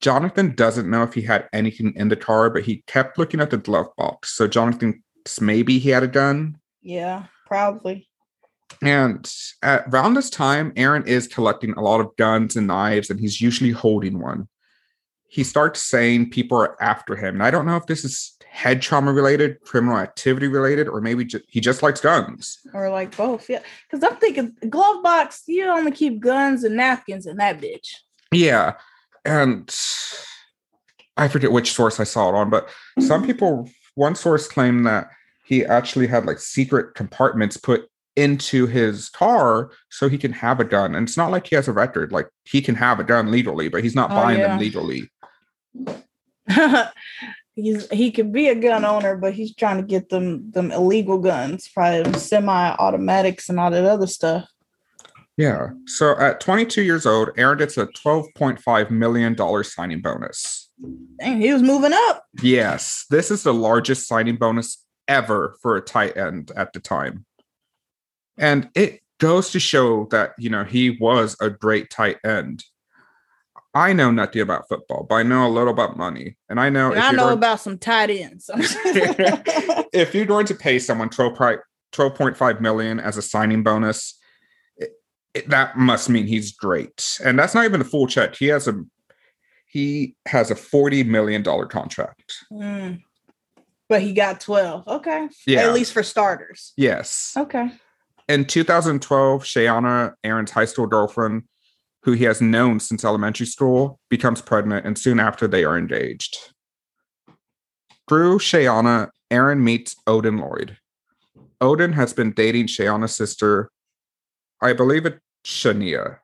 [0.00, 3.50] Jonathan doesn't know if he had anything in the car, but he kept looking at
[3.50, 4.36] the glove box.
[4.36, 5.04] So Jonathan
[5.40, 6.58] maybe he had a gun.
[6.82, 8.08] Yeah, probably.
[8.82, 9.30] And
[9.62, 13.40] at around this time, Aaron is collecting a lot of guns and knives, and he's
[13.40, 14.48] usually holding one.
[15.28, 17.36] He starts saying people are after him.
[17.36, 21.24] And I don't know if this is head trauma related, criminal activity related, or maybe
[21.24, 22.58] ju- he just likes guns.
[22.74, 23.48] Or like both.
[23.48, 23.62] Yeah.
[23.90, 27.94] Because I'm thinking glove box, you only keep guns and napkins in that bitch.
[28.30, 28.74] Yeah.
[29.24, 29.74] And
[31.16, 32.68] I forget which source I saw it on, but
[33.00, 35.08] some people one source claimed that
[35.44, 40.64] he actually had like secret compartments put into his car so he can have a
[40.64, 40.94] gun.
[40.94, 42.12] And it's not like he has a record.
[42.12, 44.48] Like he can have a gun legally, but he's not oh, buying yeah.
[44.48, 45.10] them legally.
[47.54, 51.18] he's he could be a gun owner, but he's trying to get them them illegal
[51.18, 54.48] guns, probably semi-automatics and all that other stuff.
[55.36, 55.70] Yeah.
[55.86, 60.61] So at 22 years old, Aaron gets a 12.5 million dollar signing bonus.
[61.18, 62.24] Dang, he was moving up.
[62.42, 67.24] Yes, this is the largest signing bonus ever for a tight end at the time.
[68.38, 72.64] And it goes to show that, you know, he was a great tight end.
[73.74, 76.36] I know nothing about football, but I know a little about money.
[76.48, 78.50] And I know and I know going, about some tight ends.
[78.54, 84.18] if you're going to pay someone 12, 12.5 million as a signing bonus,
[84.76, 84.90] it,
[85.32, 87.18] it, that must mean he's great.
[87.24, 88.34] And that's not even a full check.
[88.34, 88.84] He has a
[89.72, 92.34] he has a $40 million contract.
[92.52, 93.00] Mm.
[93.88, 94.86] But he got 12.
[94.86, 95.28] Okay.
[95.46, 95.62] Yeah.
[95.62, 96.74] At least for starters.
[96.76, 97.32] Yes.
[97.36, 97.70] Okay.
[98.28, 101.44] In 2012, Shayanna, Aaron's high school girlfriend,
[102.02, 106.36] who he has known since elementary school, becomes pregnant, and soon after they are engaged.
[108.08, 110.76] Through Shayanna, Aaron meets Odin Lloyd.
[111.62, 113.70] Odin has been dating Shayanna's sister,
[114.60, 116.18] I believe it's Shania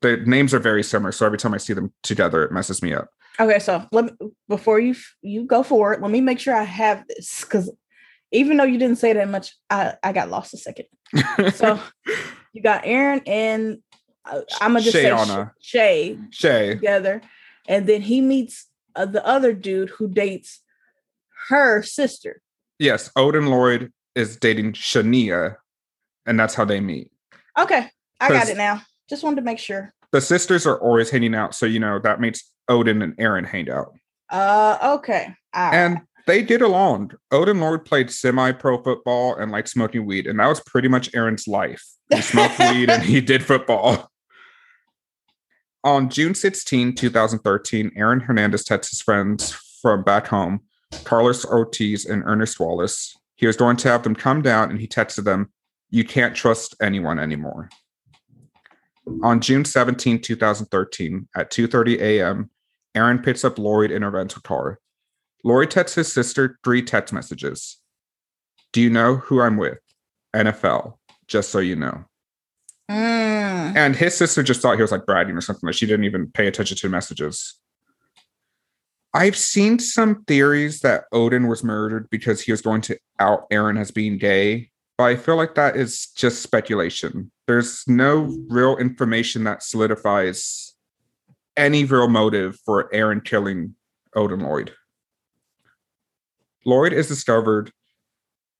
[0.00, 1.12] the names are very similar.
[1.12, 3.08] So every time I see them together, it messes me up.
[3.40, 4.12] Okay, so let me
[4.48, 7.70] before you you go forward, let me make sure I have this because
[8.32, 10.86] even though you didn't say that much, I I got lost a second.
[11.54, 11.80] so
[12.52, 13.78] you got Aaron and
[14.24, 15.52] uh, I'm gonna just Shayanna.
[15.60, 17.22] say Shay Shay together,
[17.68, 20.60] and then he meets uh, the other dude who dates
[21.48, 22.42] her sister.
[22.78, 25.56] Yes, Odin Lloyd is dating Shania,
[26.26, 27.10] and that's how they meet.
[27.58, 27.88] Okay,
[28.20, 28.82] I got it now.
[29.08, 29.92] Just wanted to make sure.
[30.12, 33.70] The sisters are always hanging out, so you know that means Odin and Aaron hang
[33.70, 33.92] out.
[34.30, 35.34] Uh, okay.
[35.54, 37.12] and they did along.
[37.30, 41.14] Odin Lloyd played semi pro football and liked smoking weed, and that was pretty much
[41.14, 41.82] Aaron's life.
[42.10, 44.10] He smoked weed and he did football.
[45.84, 50.60] On June 16, 2013, Aaron Hernandez texted his friends from back home,
[51.04, 53.16] Carlos Ortiz and Ernest Wallace.
[53.36, 55.50] He was going to have them come down and he texted them,
[55.88, 57.70] You can't trust anyone anymore.
[59.22, 62.50] On June 17, 2013, at 2:30 a.m.,
[62.94, 64.78] Aaron picks up Lloyd in a rental car.
[65.44, 67.78] Lloyd texts his sister three text messages.
[68.72, 69.78] Do you know who I'm with?
[70.34, 70.94] NFL,
[71.26, 72.04] just so you know.
[72.90, 73.76] Mm.
[73.76, 75.66] And his sister just thought he was like bragging or something.
[75.66, 77.58] Like she didn't even pay attention to messages.
[79.14, 83.78] I've seen some theories that Odin was murdered because he was going to out Aaron
[83.78, 87.30] as being gay, I feel like that is just speculation.
[87.46, 90.74] There's no real information that solidifies
[91.56, 93.74] any real motive for Aaron killing
[94.14, 94.72] Odin Lloyd.
[96.64, 97.72] Lloyd is discovered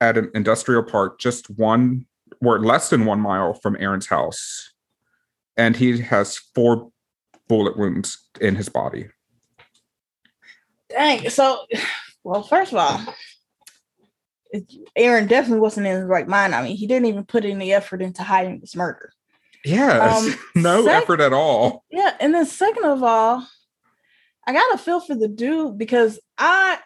[0.01, 2.07] at an industrial park just one
[2.40, 4.72] or less than one mile from Aaron's house.
[5.57, 6.90] And he has four
[7.48, 9.09] bullet wounds in his body.
[10.88, 11.29] Dang.
[11.31, 11.66] So,
[12.24, 13.14] well, first of all,
[14.96, 16.54] Aaron definitely wasn't in his right mind.
[16.54, 19.12] I mean, he didn't even put any effort into hiding this murder.
[19.64, 21.84] Yeah, um, no sec- effort at all.
[21.90, 23.46] Yeah, and then second of all,
[24.46, 26.78] I got a feel for the dude because I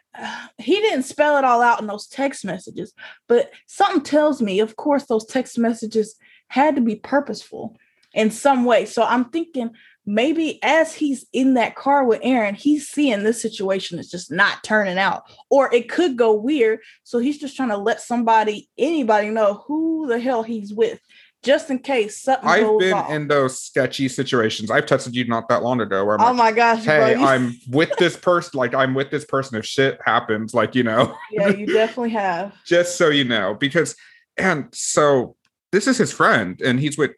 [0.59, 2.93] he didn't spell it all out in those text messages,
[3.29, 6.17] but something tells me, of course, those text messages
[6.49, 7.77] had to be purposeful
[8.15, 8.85] in some way.
[8.85, 9.71] So I'm thinking
[10.05, 14.63] maybe as he's in that car with Aaron, he's seeing this situation is just not
[14.65, 16.81] turning out, or it could go weird.
[17.05, 21.01] So he's just trying to let somebody, anybody know who the hell he's with
[21.43, 22.49] just in case something.
[22.49, 23.11] I've been off.
[23.11, 24.71] in those sketchy situations.
[24.71, 26.05] I've texted you not that long ago.
[26.05, 26.85] Where I'm oh like, my gosh!
[26.85, 28.59] Hey, bro, I'm with this person.
[28.59, 29.59] Like I'm with this person.
[29.59, 31.17] If shit happens, like you know.
[31.31, 32.55] Yeah, you definitely have.
[32.67, 33.97] just so you know, because
[34.37, 35.37] and so
[35.73, 37.13] this is his friend, and he's with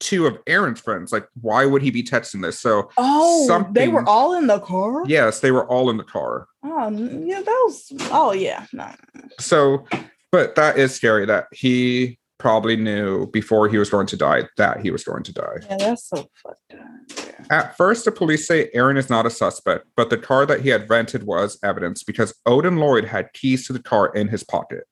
[0.00, 1.12] two of Aaron's friends.
[1.12, 2.60] Like, why would he be texting this?
[2.60, 3.72] So, oh, something...
[3.72, 5.04] they were all in the car.
[5.06, 6.46] Yes, they were all in the car.
[6.64, 7.92] Oh, yeah, that was.
[8.10, 8.90] Oh, yeah, no.
[9.38, 9.84] So,
[10.32, 14.80] but that is scary that he probably knew before he was going to die that
[14.80, 15.58] he was going to die.
[15.70, 16.80] Yeah, that's so fucked up.
[17.16, 17.44] Yeah.
[17.50, 20.68] At first, the police say Aaron is not a suspect, but the car that he
[20.68, 24.84] had rented was evidence because Odin Lloyd had keys to the car in his pocket.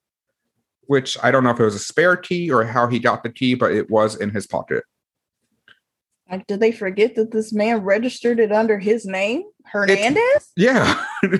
[0.87, 3.31] Which I don't know if it was a spare key or how he got the
[3.31, 4.85] key, but it was in his pocket.
[6.31, 10.17] Like, did they forget that this man registered it under his name, Hernandez?
[10.17, 11.05] It, yeah.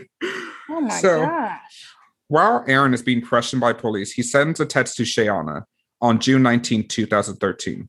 [0.71, 1.95] oh my so, gosh.
[2.29, 5.65] While Aaron is being questioned by police, he sends a text to Shayanna,
[6.03, 7.89] on June 19, 2013.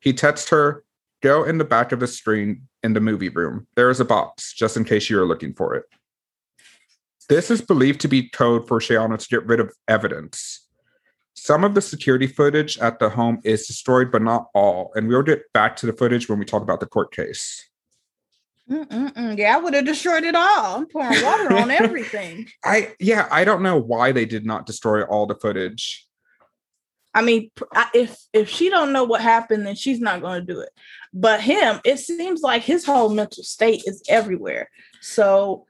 [0.00, 0.84] He texts her,
[1.22, 3.68] Go in the back of the screen in the movie room.
[3.76, 5.84] There is a box, just in case you are looking for it.
[7.28, 10.61] This is believed to be code for Shayanna to get rid of evidence.
[11.34, 14.92] Some of the security footage at the home is destroyed, but not all.
[14.94, 17.68] And we'll get back to the footage when we talk about the court case.
[18.70, 19.36] Mm-mm-mm.
[19.36, 20.76] Yeah, I would have destroyed it all.
[20.76, 22.48] I'm pouring water on everything.
[22.64, 26.06] I yeah, I don't know why they did not destroy all the footage.
[27.14, 27.50] I mean,
[27.92, 30.70] if if she don't know what happened, then she's not going to do it.
[31.12, 34.70] But him, it seems like his whole mental state is everywhere.
[35.00, 35.66] So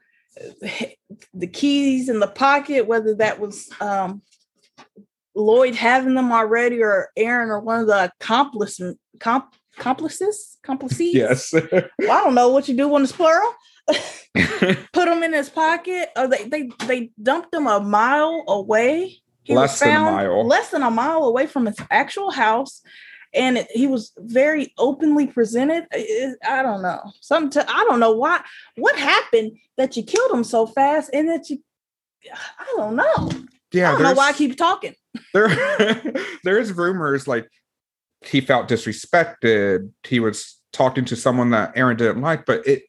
[1.33, 4.21] the keys in the pocket, whether that was um,
[5.35, 11.13] Lloyd having them already or Aaron or one of the accomplices, comp, accomplices, complices.
[11.13, 11.53] Yes.
[11.71, 13.53] well, I don't know what you do when it's plural.
[14.35, 19.55] Put them in his pocket, or they they they dumped them a mile away he
[19.55, 20.47] less than a mile.
[20.47, 22.81] less than a mile away from his actual house,
[23.33, 25.85] and it, he was very openly presented.
[25.91, 27.49] It, I don't know something.
[27.61, 28.41] To, I don't know why.
[28.77, 31.61] What happened that you killed him so fast, and that you?
[32.31, 33.29] I don't know.
[33.73, 34.95] Yeah, I don't know why I keep talking.
[35.33, 35.49] There,
[36.43, 37.47] there's rumors like
[38.21, 39.91] he felt disrespected.
[40.03, 42.83] He was talking to someone that Aaron didn't like, but it.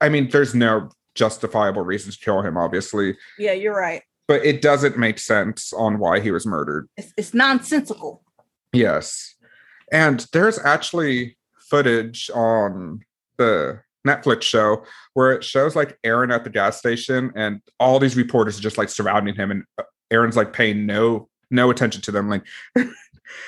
[0.00, 2.56] I mean, there's no justifiable reasons to kill him.
[2.56, 3.16] Obviously.
[3.38, 6.88] Yeah, you're right but it doesn't make sense on why he was murdered.
[6.96, 8.22] It's, it's nonsensical.
[8.72, 9.34] Yes.
[9.92, 11.36] And there's actually
[11.68, 13.00] footage on
[13.36, 18.16] the Netflix show where it shows like Aaron at the gas station and all these
[18.16, 19.82] reporters are just like surrounding him and uh,
[20.12, 22.44] Aaron's like paying no no attention to them like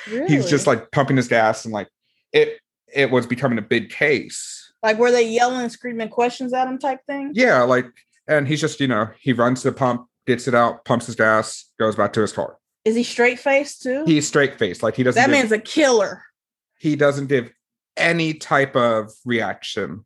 [0.08, 0.26] really?
[0.28, 1.88] he's just like pumping his gas and like
[2.32, 2.58] it
[2.92, 4.72] it was becoming a big case.
[4.82, 7.32] Like were they yelling and screaming questions at him type thing?
[7.34, 7.86] Yeah, like
[8.26, 11.14] and he's just, you know, he runs to the pump, gets it out, pumps his
[11.14, 12.56] gas, goes back to his car.
[12.84, 14.04] Is he straight faced too?
[14.06, 14.82] He's straight faced.
[14.82, 15.20] Like he doesn't.
[15.20, 16.22] That give, man's a killer.
[16.78, 17.50] He doesn't give
[17.96, 20.04] any type of reaction.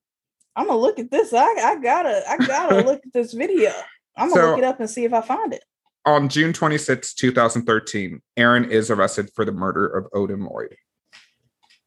[0.54, 1.32] I'm gonna look at this.
[1.32, 3.72] I, I gotta I gotta look at this video.
[4.16, 5.64] I'm gonna so, look it up and see if I find it.
[6.04, 10.76] On June 26, 2013, Aaron is arrested for the murder of Odin Lloyd.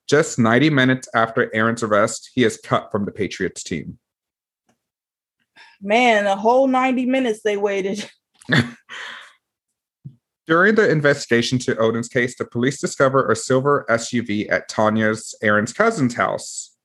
[0.08, 3.98] Just 90 minutes after Aaron's arrest, he is cut from the Patriots team.
[5.82, 8.10] Man, a whole 90 minutes they waited.
[10.48, 15.72] During the investigation to Odin's case, the police discover a silver SUV at Tanya's Aaron's
[15.72, 16.76] cousin's house.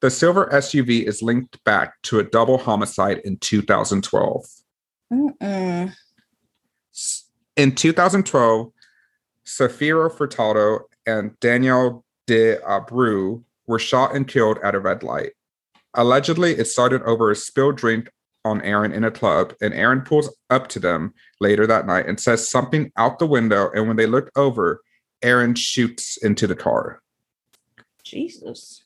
[0.00, 4.44] The silver SUV is linked back to a double homicide in 2012.
[5.12, 5.94] Mm-mm.
[7.56, 8.72] In 2012,
[9.46, 15.32] Safiro Furtado and Danielle de Abreu were shot and killed at a red light.
[15.94, 18.10] Allegedly, it started over a spilled drink
[18.44, 22.20] on Aaron in a club, and Aaron pulls up to them later that night and
[22.20, 23.70] says something out the window.
[23.72, 24.80] And when they look over,
[25.22, 27.00] Aaron shoots into the car.
[28.02, 28.84] Jesus.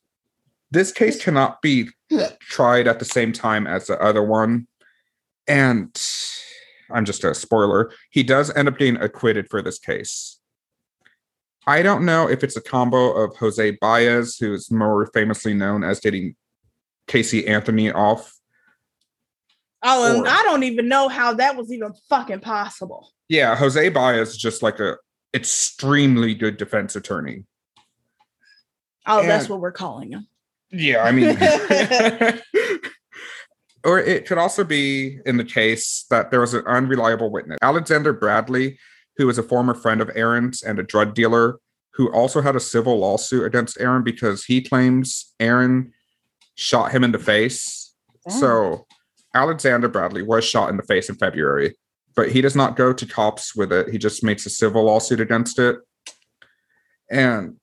[0.71, 1.89] This case cannot be
[2.41, 4.69] tried at the same time as the other one.
[5.49, 5.91] And
[6.91, 7.91] I'm just a spoiler.
[8.11, 10.39] He does end up getting acquitted for this case.
[11.67, 15.85] I don't know if it's a combo of Jose Baez, who is more famously known
[15.85, 16.35] as getting
[17.07, 18.39] Casey Anthony off
[19.83, 23.13] Oh, or, I don't even know how that was even fucking possible.
[23.29, 24.97] Yeah, Jose Baez is just like a
[25.35, 27.45] extremely good defense attorney.
[29.07, 30.27] Oh, and, that's what we're calling him.
[30.71, 31.37] Yeah, I mean,
[33.85, 37.59] or it could also be in the case that there was an unreliable witness.
[37.63, 38.79] Alexander Bradley,
[39.17, 41.59] who was a former friend of Aaron's and a drug dealer,
[41.95, 45.93] who also had a civil lawsuit against Aaron because he claims Aaron
[46.55, 47.95] shot him in the face.
[48.29, 48.39] Damn.
[48.39, 48.87] So
[49.35, 51.77] Alexander Bradley was shot in the face in February,
[52.15, 53.91] but he does not go to cops with it.
[53.91, 55.77] He just makes a civil lawsuit against it.
[57.11, 57.57] And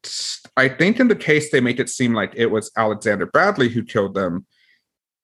[0.57, 3.83] I think in the case, they make it seem like it was Alexander Bradley who
[3.83, 4.45] killed them,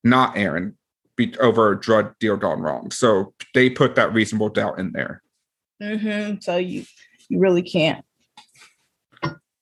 [0.04, 0.78] not Aaron,
[1.16, 2.90] be- over a drug deal gone wrong.
[2.90, 5.22] So they put that reasonable doubt in there.
[5.82, 6.40] Mm-hmm.
[6.40, 6.84] So you
[7.28, 8.04] you really can't.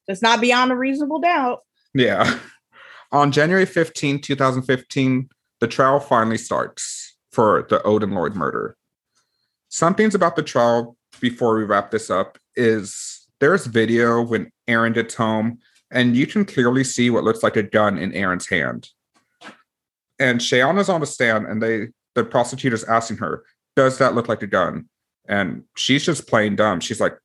[0.08, 1.60] It's not beyond a reasonable doubt.
[1.94, 2.38] Yeah.
[3.12, 5.28] On January 15, 2015,
[5.60, 8.76] the trial finally starts for the Odin Lloyd murder.
[9.68, 14.92] Some things about the trial before we wrap this up is there's video when Aaron
[14.92, 15.58] gets home,
[15.90, 18.88] and you can clearly see what looks like a gun in Aaron's hand.
[20.20, 23.42] And Shayanna's on the stand, and they the prosecutor's asking her,
[23.74, 24.88] "Does that look like a gun?"
[25.26, 26.80] And she's just playing dumb.
[26.80, 27.16] She's like,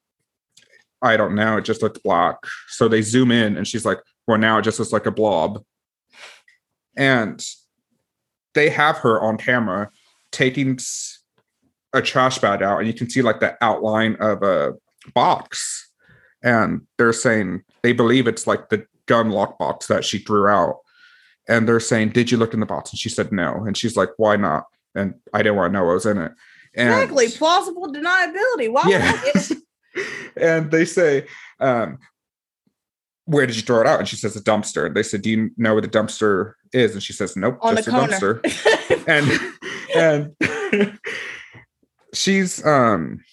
[1.02, 1.58] "I don't know.
[1.58, 2.38] It just looks black."
[2.70, 5.64] So they zoom in, and she's like, "Well, now it just looks like a blob."
[6.96, 7.46] And
[8.54, 9.92] they have her on camera
[10.32, 10.80] taking
[11.94, 14.74] a trash bag out, and you can see like the outline of a
[15.14, 15.92] box.
[16.42, 20.78] And they're saying they believe it's like the gun lockbox that she threw out.
[21.48, 22.92] And they're saying, Did you look in the box?
[22.92, 23.64] And she said no.
[23.66, 24.66] And she's like, Why not?
[24.96, 26.32] And I didn't want to know what was in it.
[26.76, 27.30] And, exactly.
[27.30, 28.72] Plausible deniability.
[28.72, 29.22] Why yeah.
[30.38, 31.28] and they say,
[31.60, 32.00] um,
[33.26, 34.00] where did you throw it out?
[34.00, 34.86] And she says, a dumpster.
[34.86, 36.94] And they said, do you know where the dumpster is?
[36.94, 38.42] And she says, nope, On just a dumpster.
[39.96, 40.36] and,
[40.76, 41.00] and
[42.14, 43.24] she's, um,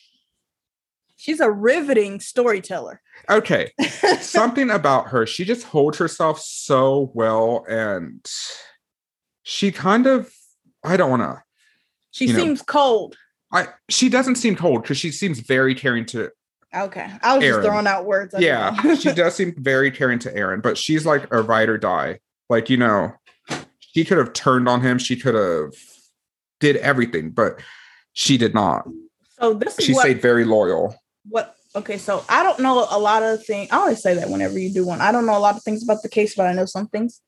[1.17, 3.03] she's a riveting storyteller.
[3.33, 3.73] Okay.
[4.21, 7.65] Something about her, she just holds herself so well.
[7.69, 8.25] And
[9.43, 10.33] she kind of,
[10.85, 11.43] I don't want to.
[12.11, 13.17] She seems know, cold.
[13.53, 16.31] I, she doesn't seem cold because she seems very caring to
[16.75, 17.07] Okay.
[17.23, 17.63] I was Aaron.
[17.63, 18.35] just throwing out words.
[18.39, 18.95] Yeah.
[18.95, 22.21] she does seem very caring to Aaron, but she's like a ride or die.
[22.49, 23.13] Like, you know,
[23.79, 24.99] she could have turned on him.
[24.99, 25.75] She could have
[26.61, 27.61] did everything, but
[28.15, 28.89] she did not.
[29.39, 30.97] So this she what, stayed very loyal.
[31.29, 33.69] What okay, so I don't know a lot of things.
[33.71, 35.01] I always say that whenever you do one.
[35.01, 37.21] I don't know a lot of things about the case, but I know some things.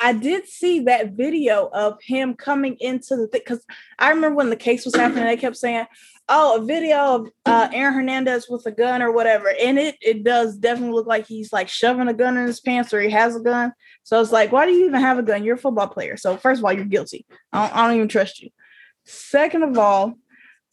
[0.00, 3.64] I did see that video of him coming into the because
[3.98, 5.86] I remember when the case was happening, they kept saying,
[6.28, 9.52] oh, a video of uh, Aaron Hernandez with a gun or whatever.
[9.60, 12.92] And it it does definitely look like he's like shoving a gun in his pants
[12.92, 13.72] or he has a gun.
[14.02, 15.44] So it's like, why do you even have a gun?
[15.44, 16.16] You're a football player.
[16.16, 17.26] So first of all, you're guilty.
[17.52, 18.50] I don't, I don't even trust you.
[19.04, 20.14] Second of all,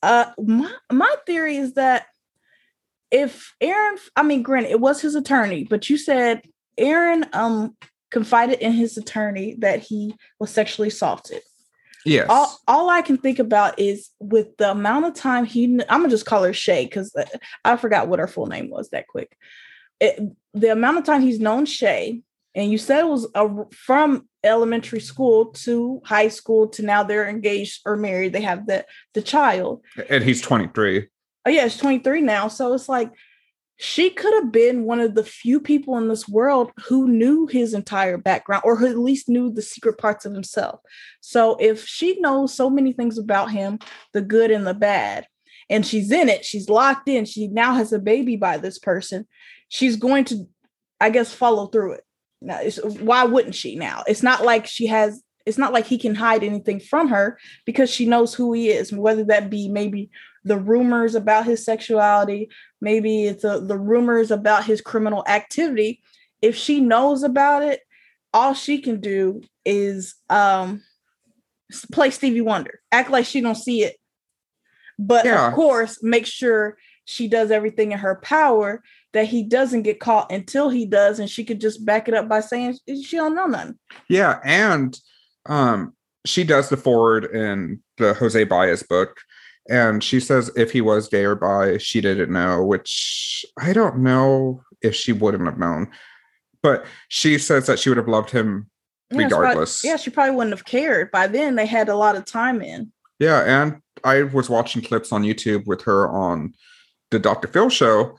[0.02, 2.08] uh, my my theory is that
[3.16, 6.42] if Aaron, I mean, granted, it was his attorney, but you said
[6.78, 7.78] Aaron um
[8.12, 11.42] confided in his attorney that he was sexually assaulted.
[12.06, 12.28] Yes.
[12.30, 16.10] All, all I can think about is with the amount of time he, I'm gonna
[16.10, 17.26] just call her Shay because uh,
[17.64, 19.36] I forgot what her full name was that quick.
[20.02, 20.20] It,
[20.54, 22.22] the amount of time he's known Shay,
[22.54, 27.30] and you said it was a, from elementary school to high school to now they're
[27.30, 28.34] engaged or married.
[28.34, 31.08] They have the the child, and he's 23.
[31.46, 32.48] Oh yeah, it's 23 now.
[32.48, 33.12] So it's like
[33.78, 37.74] she could have been one of the few people in this world who knew his
[37.74, 40.80] entire background or who at least knew the secret parts of himself.
[41.20, 43.80] So if she knows so many things about him,
[44.14, 45.28] the good and the bad,
[45.70, 49.28] and she's in it, she's locked in, she now has a baby by this person,
[49.68, 50.48] she's going to,
[51.02, 52.04] I guess, follow through it.
[52.42, 52.62] Now,
[53.00, 54.04] why wouldn't she now?
[54.08, 57.90] It's not like she has it's not like he can hide anything from her because
[57.90, 60.10] she knows who he is, whether that be maybe
[60.46, 66.02] the rumors about his sexuality, maybe it's a, the rumors about his criminal activity.
[66.42, 67.82] If she knows about it,
[68.34, 70.84] all she can do is um,
[71.92, 73.98] play Stevie Wonder, act like she don't see it,
[75.00, 75.48] but yeah.
[75.48, 78.84] of course, make sure she does everything in her power
[79.14, 82.28] that he doesn't get caught until he does, and she could just back it up
[82.28, 83.80] by saying she don't know nothing.
[84.10, 84.98] Yeah, and
[85.46, 89.18] um, she does the forward in the Jose Baez book,
[89.70, 94.00] and she says if he was gay or bi, she didn't know, which I don't
[94.00, 95.90] know if she wouldn't have known.
[96.62, 98.70] But she says that she would have loved him
[99.12, 99.82] yeah, regardless.
[99.82, 101.12] She probably, yeah, she probably wouldn't have cared.
[101.12, 102.92] By then, they had a lot of time in.
[103.20, 106.54] Yeah, and I was watching clips on YouTube with her on
[107.12, 107.48] the Dr.
[107.48, 108.18] Phil show,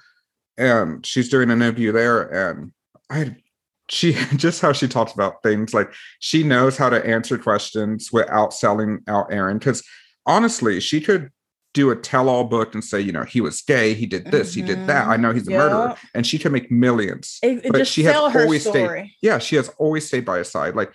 [0.57, 2.73] and she's doing an interview there, and
[3.11, 3.37] I
[3.89, 8.53] she just how she talks about things like she knows how to answer questions without
[8.53, 9.83] selling out Aaron because
[10.27, 11.31] honestly she could
[11.77, 14.67] do a tell-all book and say you know he was gay he did this mm-hmm.
[14.67, 15.61] he did that I know he's a yep.
[15.61, 18.87] murderer and she can make millions it, it but she has always story.
[18.87, 20.91] stayed yeah she has always stayed by his side like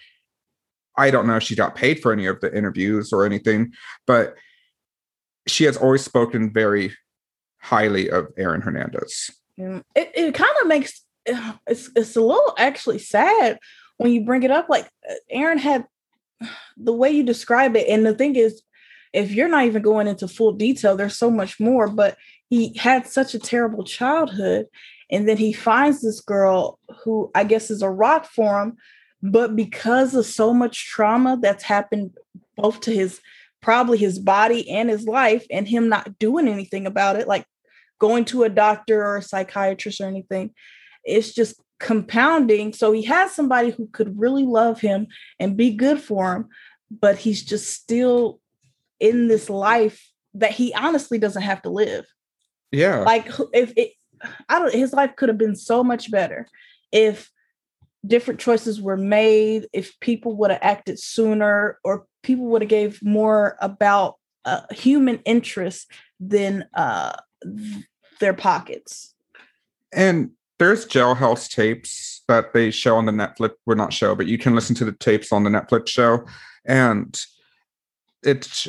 [0.98, 3.74] I don't know if she got paid for any of the interviews or anything
[4.08, 4.36] but
[5.48, 6.96] she has always spoken very
[7.60, 11.04] highly of Aaron Hernandez it, it kind of makes
[11.68, 13.60] it's it's a little actually sad
[13.98, 14.68] when you bring it up.
[14.68, 15.86] Like uh, Aaron had
[16.78, 18.62] the way you describe it, and the thing is,
[19.14, 21.88] if you're not even going into full detail, there's so much more.
[21.88, 22.18] But
[22.50, 24.68] he had such a terrible childhood,
[25.10, 28.78] and then he finds this girl who I guess is a rock for him,
[29.22, 32.12] but because of so much trauma that's happened
[32.58, 33.20] both to his
[33.62, 37.46] probably his body and his life, and him not doing anything about it, like
[38.00, 40.52] going to a doctor or a psychiatrist or anything
[41.04, 42.74] it's just compounding.
[42.74, 45.08] So he has somebody who could really love him
[45.40, 46.50] and be good for him,
[46.90, 48.40] but he's just still
[49.02, 52.06] in this life that he honestly doesn't have to live.
[52.72, 53.00] Yeah.
[53.00, 53.92] Like if it
[54.48, 56.48] I don't his life could have been so much better
[56.94, 57.30] if
[58.06, 63.04] different choices were made, if people would have acted sooner or people would have gave
[63.04, 67.14] more about uh, human interest than uh,
[68.20, 69.14] their pockets.
[69.94, 73.52] And there's jailhouse tapes that they show on the Netflix.
[73.66, 76.26] We're not show, but you can listen to the tapes on the Netflix show,
[76.66, 77.20] and
[78.24, 78.68] it's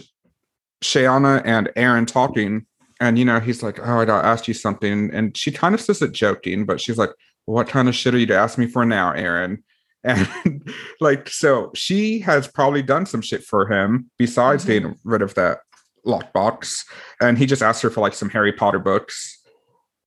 [0.83, 2.66] Shayanna and Aaron talking,
[3.01, 5.80] and you know he's like, "Oh, I gotta ask you something," and she kind of
[5.80, 7.11] says it joking, but she's like,
[7.47, 9.64] "What kind of shit are you to ask me for now, Aaron?"
[10.05, 10.68] And
[11.01, 14.72] like, so she has probably done some shit for him besides mm-hmm.
[14.72, 15.59] getting rid of that
[16.05, 16.83] lockbox,
[17.20, 19.41] and he just asked her for like some Harry Potter books.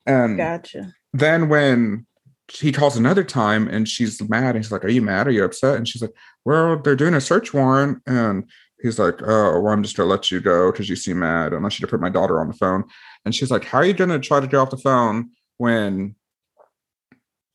[0.06, 2.06] And gotcha then when
[2.52, 5.28] he calls another time and she's mad and he's like, Are you mad?
[5.28, 5.78] Are you upset?
[5.78, 6.14] And she's like,
[6.44, 8.02] Well, they're doing a search warrant.
[8.06, 8.50] And
[8.86, 11.54] he's like, Oh, well, I'm just gonna let you go because you seem mad.
[11.54, 12.84] Want you to put my daughter on the phone.
[13.26, 16.16] And she's like, How are you gonna try to get off the phone when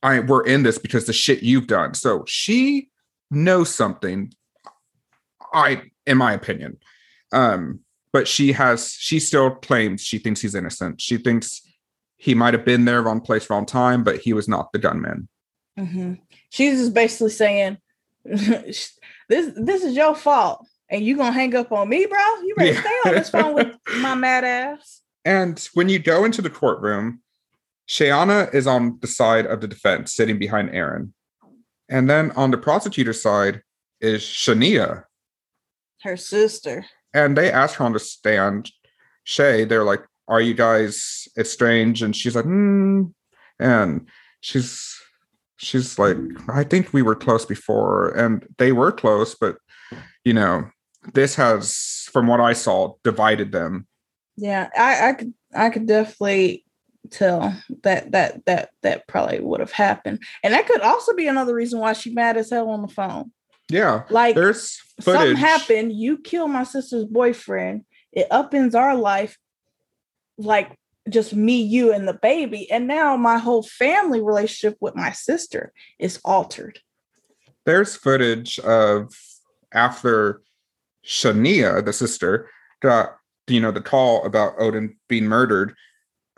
[0.03, 1.93] I we're in this because the shit you've done?
[1.93, 2.89] So she
[3.29, 4.33] knows something.
[5.53, 6.77] I, in my opinion.
[7.33, 7.81] Um,
[8.13, 11.01] but she has she still claims she thinks he's innocent.
[11.01, 11.61] She thinks
[12.21, 15.27] he might have been there wrong place wrong time but he was not the gunman
[15.77, 16.13] mm-hmm.
[16.51, 17.77] she's just basically saying
[18.23, 18.93] this
[19.27, 22.19] this is your fault and you gonna hang up on me bro?
[22.43, 22.81] You ready yeah.
[22.81, 25.01] stay on this phone with my mad ass.
[25.25, 27.21] And when you go into the courtroom
[27.87, 31.13] Shayanna is on the side of the defense sitting behind Aaron.
[31.89, 33.63] And then on the prosecutor's side
[33.99, 35.03] is Shania.
[36.03, 36.85] Her sister.
[37.13, 38.71] And they ask her on the stand
[39.23, 42.03] Shay they're like are you guys estranged?
[42.03, 43.03] And she's like hmm.
[43.59, 44.07] And
[44.39, 44.97] she's
[45.57, 46.17] she's like
[46.49, 48.09] i think we were close before.
[48.09, 49.57] And they were close but
[50.23, 50.69] you know
[51.13, 53.87] this has from what i saw divided them
[54.37, 56.63] yeah i i could i could definitely
[57.09, 61.53] tell that that that that probably would have happened and that could also be another
[61.53, 63.31] reason why she mad as hell on the phone
[63.69, 65.19] yeah like there's footage.
[65.19, 69.37] something happened you kill my sister's boyfriend it upends our life
[70.37, 70.77] like
[71.09, 72.69] just me, you, and the baby.
[72.71, 76.79] And now my whole family relationship with my sister is altered.
[77.65, 79.13] There's footage of
[79.73, 80.41] after
[81.05, 82.49] Shania, the sister,
[82.81, 85.75] got, you know, the call about Odin being murdered.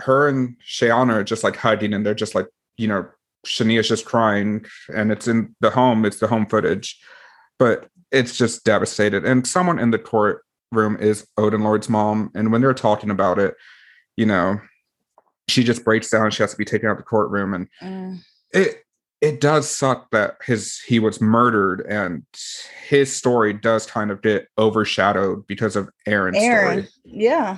[0.02, 2.48] her and Shayanna are just like hiding, and they're just like,
[2.78, 3.08] you know,
[3.46, 7.00] Shania's just crying and it's in the home, it's the home footage.
[7.60, 9.26] But it's just devastated.
[9.26, 12.32] And someone in the courtroom is Odin Lloyd's mom.
[12.36, 13.56] And when they're talking about it,
[14.18, 14.60] you know,
[15.48, 16.32] she just breaks down.
[16.32, 17.54] She has to be taken out of the courtroom.
[17.54, 18.20] And mm.
[18.52, 18.83] it
[19.24, 22.26] it does suck that his he was murdered and
[22.90, 26.88] his story does kind of get overshadowed because of Aaron's Aaron.
[26.88, 26.90] story.
[27.06, 27.58] Yeah.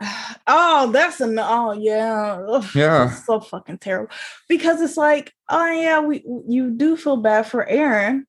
[0.50, 2.40] Oh, that's an oh yeah.
[2.48, 3.10] Ugh, yeah.
[3.10, 4.10] So fucking terrible.
[4.48, 8.26] Because it's like, oh yeah, we you do feel bad for Aaron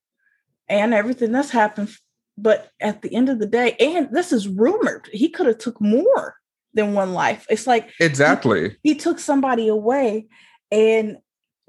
[0.67, 1.95] and everything that's happened.
[2.37, 5.79] But at the end of the day, and this is rumored, he could have took
[5.79, 6.35] more
[6.73, 7.45] than one life.
[7.49, 10.27] It's like exactly he, he took somebody away
[10.71, 11.19] and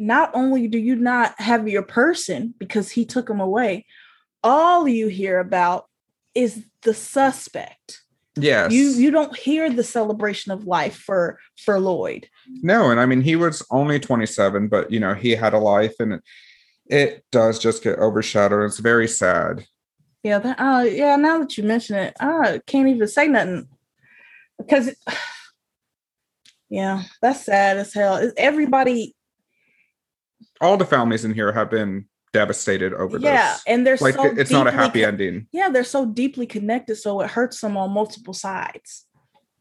[0.01, 3.85] not only do you not have your person because he took him away,
[4.43, 5.87] all you hear about
[6.35, 8.01] is the suspect.
[8.37, 8.73] Yes.
[8.73, 12.29] You you don't hear the celebration of life for for Lloyd.
[12.63, 15.95] No, and I mean he was only 27, but you know, he had a life
[15.99, 16.23] and it,
[16.87, 18.65] it does just get overshadowed.
[18.65, 19.67] It's very sad.
[20.23, 23.69] Yeah, that, uh yeah, now that you mention it, I can't even say nothing
[24.57, 24.95] because
[26.71, 28.33] yeah, that's sad as hell.
[28.39, 29.15] Everybody
[30.61, 33.63] all the families in here have been devastated over yeah, this.
[33.67, 35.47] Yeah, and they're like so it's not a happy ending.
[35.53, 39.07] Yeah, they're so deeply connected, so it hurts them on multiple sides.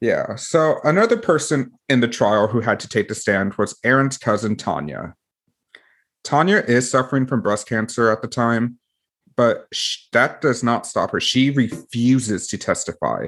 [0.02, 0.36] Yeah.
[0.36, 4.56] So another person in the trial who had to take the stand was Aaron's cousin
[4.56, 5.16] Tanya.
[6.24, 8.78] Tanya is suffering from breast cancer at the time,
[9.36, 11.20] but sh- that does not stop her.
[11.20, 13.28] She refuses to testify.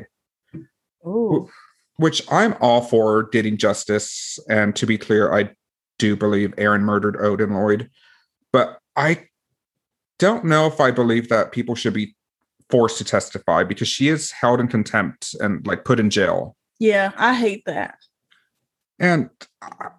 [1.05, 1.49] Ooh.
[1.97, 4.39] Which I'm all for getting justice.
[4.49, 5.51] And to be clear, I
[6.01, 7.89] do believe Aaron murdered Odin Lloyd,
[8.51, 9.27] but I
[10.17, 12.15] don't know if I believe that people should be
[12.71, 16.55] forced to testify because she is held in contempt and like put in jail.
[16.79, 17.99] Yeah, I hate that.
[18.99, 19.29] And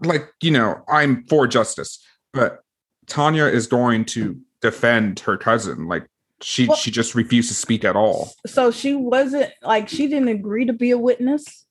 [0.02, 2.60] like, you know, I'm for justice, but
[3.06, 5.86] Tanya is going to defend her cousin.
[5.86, 6.08] Like
[6.40, 8.32] she well, she just refused to speak at all.
[8.46, 11.64] So she wasn't like she didn't agree to be a witness?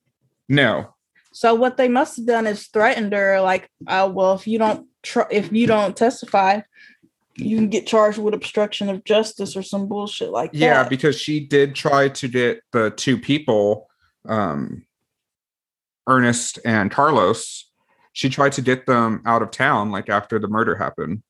[0.47, 0.93] No.
[1.31, 4.87] So what they must have done is threatened her, like, uh, well, if you don't
[5.01, 6.61] tr- if you don't testify,
[7.35, 10.83] you can get charged with obstruction of justice or some bullshit like yeah, that.
[10.83, 13.87] Yeah, because she did try to get the two people,
[14.27, 14.85] um,
[16.07, 17.69] Ernest and Carlos.
[18.13, 21.23] She tried to get them out of town, like after the murder happened.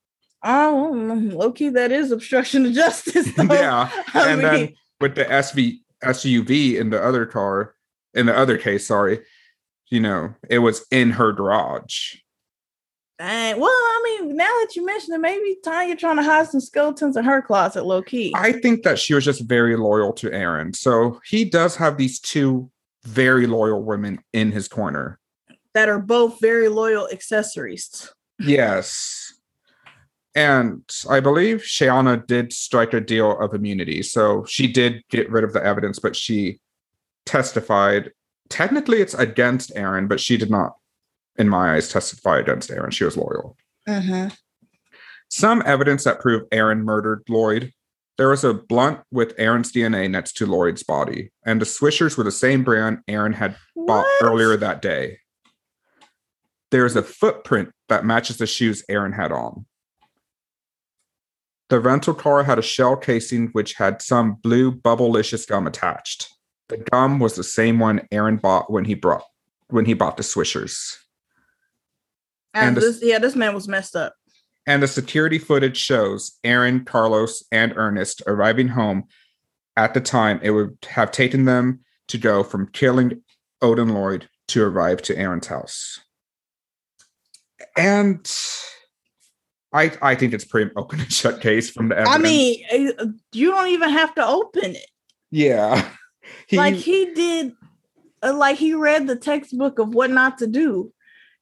[0.44, 0.92] Oh,
[1.34, 3.30] Loki, that is obstruction of justice.
[3.38, 7.76] yeah, I and mean, then with the SV SUV in the other car,
[8.16, 9.20] in the other case, sorry,
[9.92, 12.16] you know, it was in her garage.
[13.20, 13.60] Dang.
[13.60, 17.16] Well, I mean, now that you mention it, maybe Tanya trying to hide some skeletons
[17.16, 18.34] in her closet, low key.
[18.36, 20.74] I think that she was just very loyal to Aaron.
[20.74, 22.72] So he does have these two
[23.04, 25.20] very loyal women in his corner
[25.74, 28.12] that are both very loyal accessories.
[28.40, 29.34] Yes.
[30.34, 34.02] And I believe Shayanna did strike a deal of immunity.
[34.02, 36.60] So she did get rid of the evidence, but she
[37.26, 38.12] testified
[38.52, 40.76] technically it's against Aaron, but she did not,
[41.38, 42.92] in my eyes, testify against Aaron.
[42.92, 43.58] She was loyal.
[43.88, 44.30] Mm-hmm.
[45.30, 47.72] Some evidence that proved Aaron murdered Lloyd.
[48.18, 52.24] There was a blunt with Aaron's DNA next to Lloyd's body, and the swishers were
[52.24, 53.88] the same brand Aaron had what?
[53.88, 55.20] bought earlier that day.
[56.70, 59.66] There is a footprint that matches the shoes Aaron had on.
[61.70, 66.28] The rental car had a shell casing which had some blue bubblicious gum attached.
[66.72, 69.26] The gum was the same one Aaron bought when he brought
[69.68, 70.96] when he bought the Swishers.
[72.54, 74.16] And, and this, yeah, this man was messed up.
[74.66, 79.04] And the security footage shows Aaron, Carlos, and Ernest arriving home
[79.76, 83.22] at the time it would have taken them to go from killing
[83.62, 86.00] Odin Lloyd to arrive to Aaron's house.
[87.76, 88.26] And
[89.74, 92.16] I I think it's pretty open and shut case from the evidence.
[92.16, 92.92] I mean, eh,
[93.34, 94.88] you don't even have to open it.
[95.32, 95.90] Yeah.
[96.48, 97.54] He, like he did
[98.24, 100.94] uh, like he read the textbook of what not to do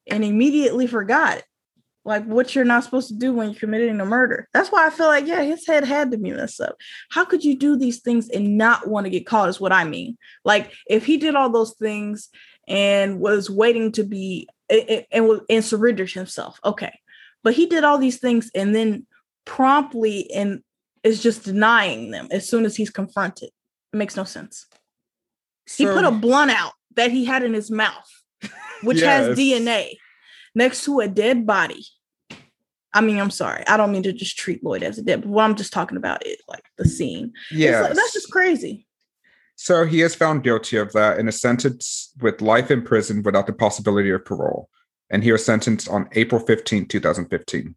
[0.08, 1.44] and immediately forgot
[2.06, 4.48] like what you're not supposed to do when you're committing a murder.
[4.54, 6.76] That's why i feel like yeah his head had to be messed up.
[7.12, 9.84] How could you do these things and not want to get caught is what i
[9.84, 10.18] mean.
[10.46, 12.30] Like if he did all those things
[12.68, 16.98] and was waiting to be and, and, and surrendered himself okay.
[17.44, 19.06] But he did all these things and then
[19.46, 20.62] promptly and
[21.04, 23.50] is just denying them as soon as he's confronted.
[23.94, 24.68] It makes no sense
[25.70, 28.10] so, he put a blunt out that he had in his mouth,
[28.84, 29.28] which yes.
[29.28, 29.98] has DNA
[30.56, 31.86] next to a dead body.
[32.92, 33.64] I mean, I'm sorry.
[33.68, 35.98] I don't mean to just treat Lloyd as a dead, but what I'm just talking
[35.98, 37.34] about is like the scene.
[37.52, 37.82] Yeah.
[37.82, 38.88] Like, that's just crazy.
[39.56, 43.46] So he is found guilty of that and is sentenced with life in prison without
[43.46, 44.70] the possibility of parole.
[45.12, 47.76] And he was sentenced on April 15, 2015.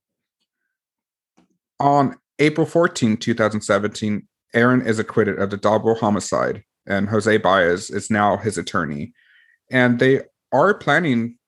[1.80, 8.11] On April 14, 2017, Aaron is acquitted of the double homicide, and Jose Baez is
[8.11, 9.12] now his attorney.
[9.70, 10.22] And they
[10.53, 11.39] are planning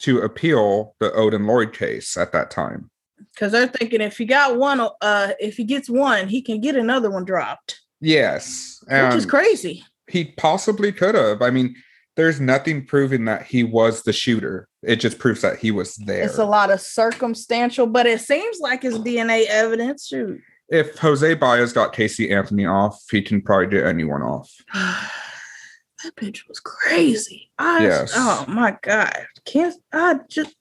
[0.00, 2.90] to appeal the Odin Lloyd case at that time.
[3.34, 6.74] Because they're thinking if he got one, uh, if he gets one, he can get
[6.74, 7.80] another one dropped.
[8.00, 9.84] Yes, which is crazy.
[10.08, 11.42] He possibly could have.
[11.42, 11.76] I mean,
[12.16, 14.68] there's nothing proving that he was the shooter.
[14.82, 16.24] It just proves that he was there.
[16.24, 20.06] It's a lot of circumstantial, but it seems like his DNA evidence.
[20.06, 20.40] Shoot.
[20.70, 24.50] If Jose Baez got Casey Anthony off, he can probably get anyone off.
[24.72, 27.50] that bitch was crazy.
[27.58, 28.12] I, yes.
[28.14, 29.26] Oh my god.
[29.44, 30.54] Can't I just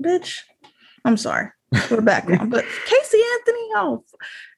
[0.00, 0.40] bitch?
[1.04, 1.50] I'm sorry
[1.82, 3.68] for the background, but Casey Anthony.
[3.74, 4.04] Oh,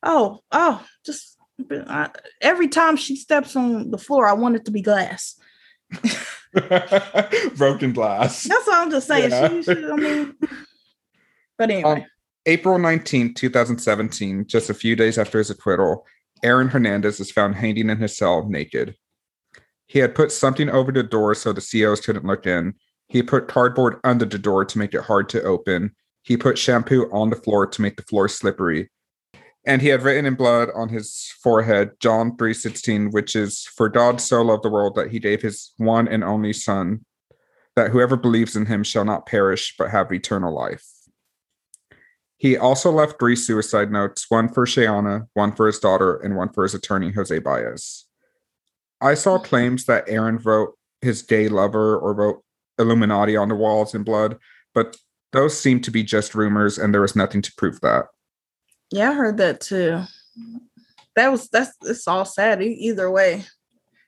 [0.03, 1.39] oh, oh, just
[1.71, 5.37] I, every time she steps on the floor, I want it to be glass.
[7.57, 8.45] Broken glass.
[8.45, 9.31] That's what I'm just saying.
[9.31, 9.49] Yeah.
[9.49, 10.35] She, she, I mean,
[11.57, 12.03] but anyway.
[12.03, 12.05] Um,
[12.49, 16.07] April 19, 2017, just a few days after his acquittal,
[16.43, 18.97] Aaron Hernandez is found hanging in his cell naked.
[19.87, 22.73] He had put something over the door so the COs couldn't look in.
[23.09, 25.95] He put cardboard under the door to make it hard to open.
[26.23, 28.91] He put shampoo on the floor to make the floor slippery.
[29.67, 34.23] And he had written in blood on his forehead, John 3:16, which is for God
[34.23, 37.05] so loved the world that he gave his one and only son,
[37.77, 40.98] that whoever believes in him shall not perish but have eternal life.
[42.39, 46.53] He also left three suicide notes, one for Shayanna, one for his daughter, and one
[46.53, 48.07] for his attorney, Jose Baez.
[49.01, 49.45] I saw mm-hmm.
[49.45, 52.45] claims that Aaron wrote his gay lover or wrote
[52.79, 54.39] Illuminati on the walls in blood,
[54.73, 54.97] but
[55.33, 58.07] those seem to be just rumors and there was nothing to prove that.
[58.91, 60.03] Yeah, I heard that too.
[61.17, 63.45] That was that's it's all sad either way.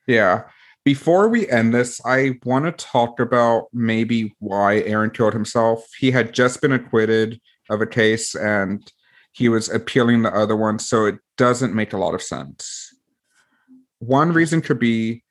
[0.07, 0.45] Yeah.
[0.85, 5.87] Before we end this, I want to talk about maybe why Aaron killed himself.
[5.99, 7.41] He had just been acquitted
[7.71, 8.93] of a case and
[9.33, 12.93] he was appealing the other one, so it doesn't make a lot of sense.
[14.01, 15.23] One reason could be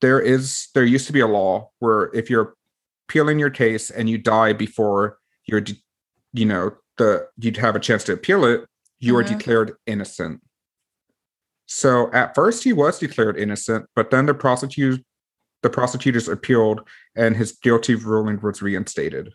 [0.00, 2.54] there is there used to be a law where if you're
[3.08, 5.62] appealing your case and you die before you're
[6.32, 8.64] you know the you'd have a chance to appeal it
[8.98, 9.20] you mm-hmm.
[9.20, 10.40] are declared innocent.
[11.66, 15.02] So at first he was declared innocent, but then the prosecutor
[15.62, 16.80] the prosecutors appealed
[17.14, 19.30] and his guilty ruling was reinstated.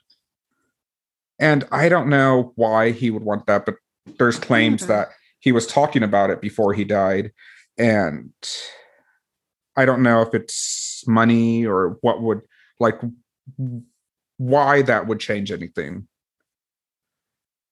[1.39, 3.75] And I don't know why he would want that, but
[4.17, 4.91] there's claims mm-hmm.
[4.93, 5.09] that
[5.39, 7.31] he was talking about it before he died.
[7.77, 8.31] And
[9.75, 12.41] I don't know if it's money or what would
[12.79, 12.99] like
[14.37, 16.07] why that would change anything.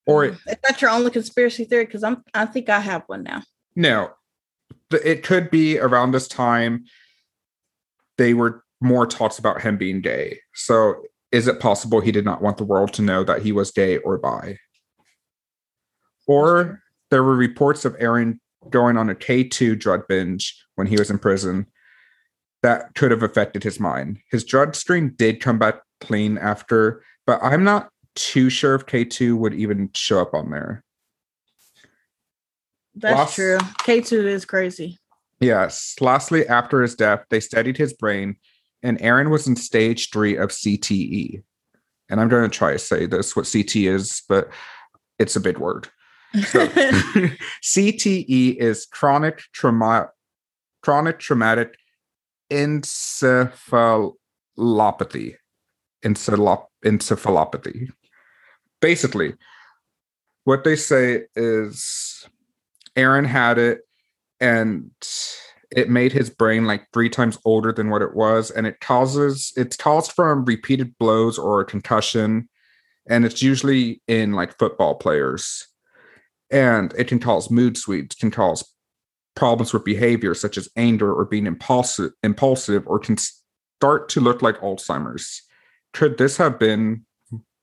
[0.06, 0.34] Or mm.
[0.34, 1.86] is that your only conspiracy theory?
[1.86, 3.44] Because I'm I think I have one now.
[3.76, 4.12] No.
[4.92, 6.86] It could be around this time
[8.18, 10.40] they were more talks about him being gay.
[10.54, 11.02] So
[11.34, 13.98] is it possible he did not want the world to know that he was gay
[13.98, 14.58] or bi?
[16.28, 16.80] Or
[17.10, 21.18] there were reports of Aaron going on a K2 drug binge when he was in
[21.18, 21.66] prison
[22.62, 24.20] that could have affected his mind.
[24.32, 29.36] His drug screen did come back clean after, but I'm not too sure if K2
[29.36, 30.84] would even show up on there.
[32.96, 33.58] That's Last, true.
[33.58, 35.00] K2 is crazy.
[35.40, 35.96] Yes.
[36.00, 38.36] Lastly, after his death, they studied his brain,
[38.84, 41.42] and Aaron was in stage three of CTE.
[42.10, 44.50] And I'm going to try to say this what CT is, but
[45.18, 45.88] it's a big word.
[46.48, 46.68] So,
[47.64, 50.10] CTE is chronic trauma,
[50.82, 51.76] chronic traumatic
[52.52, 55.36] encephalopathy.
[56.04, 57.90] Encephalop- encephalopathy
[58.84, 59.34] basically,
[60.44, 62.28] what they say is
[62.98, 63.80] Aaron had it
[64.42, 64.92] and
[65.76, 68.52] it made his brain like three times older than what it was.
[68.52, 72.48] And it causes, it's caused from repeated blows or a concussion.
[73.10, 75.68] And it's usually in like football players.
[76.52, 78.64] And it can cause mood swings, can cause
[79.36, 84.44] problems with behavior such as anger or being impulsive, impulsive or can start to look
[84.44, 85.42] like Alzheimer's.
[85.94, 87.06] Could this have been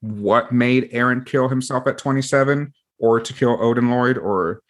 [0.01, 4.61] what made Aaron kill himself at 27 or to kill Odin Lloyd or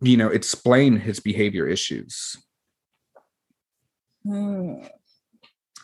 [0.00, 2.36] you know explain his behavior issues.
[4.24, 4.84] Hmm.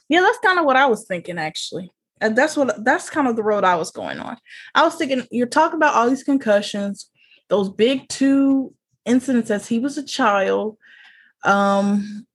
[0.08, 1.90] Yeah, that's kind of what I was thinking actually.
[2.20, 4.36] And that's what that's kind of the road I was going on.
[4.74, 7.10] I was thinking you're talking about all these concussions,
[7.48, 8.74] those big two
[9.06, 10.76] incidents as he was a child,
[11.44, 12.26] um,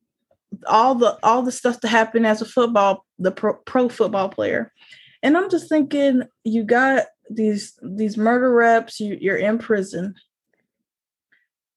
[0.67, 4.71] all the all the stuff that happened as a football, the pro, pro football player.
[5.21, 10.15] And I'm just thinking, you got these these murder reps, you, you're in prison.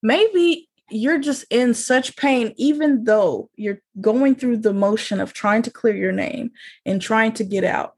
[0.02, 5.62] Maybe you're just in such pain, even though you're going through the motion of trying
[5.62, 6.50] to clear your name
[6.86, 7.94] and trying to get out,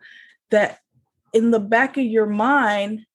[0.50, 0.78] that
[1.32, 3.06] in the back of your mind,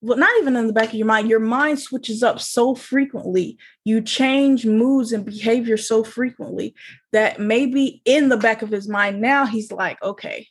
[0.00, 3.58] well, not even in the back of your mind, your mind switches up so frequently.
[3.84, 6.74] You change moods and behavior so frequently
[7.10, 10.46] that maybe in the back of his mind now he's like, okay,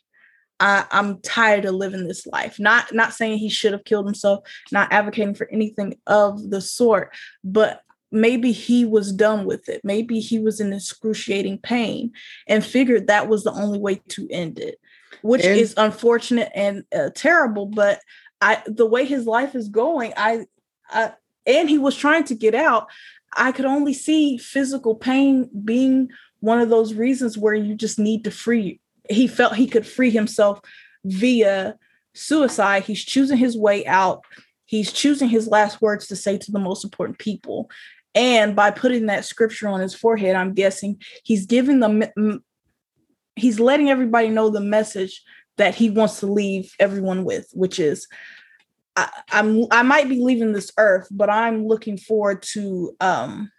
[0.60, 2.58] I, I'm tired of living this life.
[2.58, 4.40] Not not saying he should have killed himself,
[4.72, 9.82] not advocating for anything of the sort, but maybe he was done with it.
[9.84, 12.12] Maybe he was in excruciating pain
[12.46, 14.80] and figured that was the only way to end it,
[15.22, 17.66] which and, is unfortunate and uh, terrible.
[17.66, 18.00] But
[18.40, 20.46] I, the way his life is going, I,
[20.90, 21.12] I,
[21.46, 22.88] and he was trying to get out.
[23.36, 26.08] I could only see physical pain being
[26.40, 28.80] one of those reasons where you just need to free.
[29.08, 30.60] He felt he could free himself
[31.04, 31.76] via
[32.14, 32.84] suicide.
[32.84, 34.24] He's choosing his way out.
[34.64, 37.70] He's choosing his last words to say to the most important people.
[38.14, 42.02] And by putting that scripture on his forehead, I'm guessing he's giving them,
[43.36, 45.22] he's letting everybody know the message
[45.56, 48.08] that he wants to leave everyone with, which is,
[48.96, 53.50] I, I'm I might be leaving this earth, but I'm looking forward to um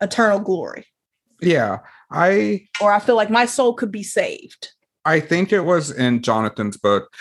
[0.00, 0.86] eternal glory.
[1.40, 1.80] Yeah,
[2.14, 4.72] I or I feel like my soul could be saved.
[5.04, 7.12] I think it was in Jonathan's book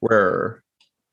[0.00, 0.62] where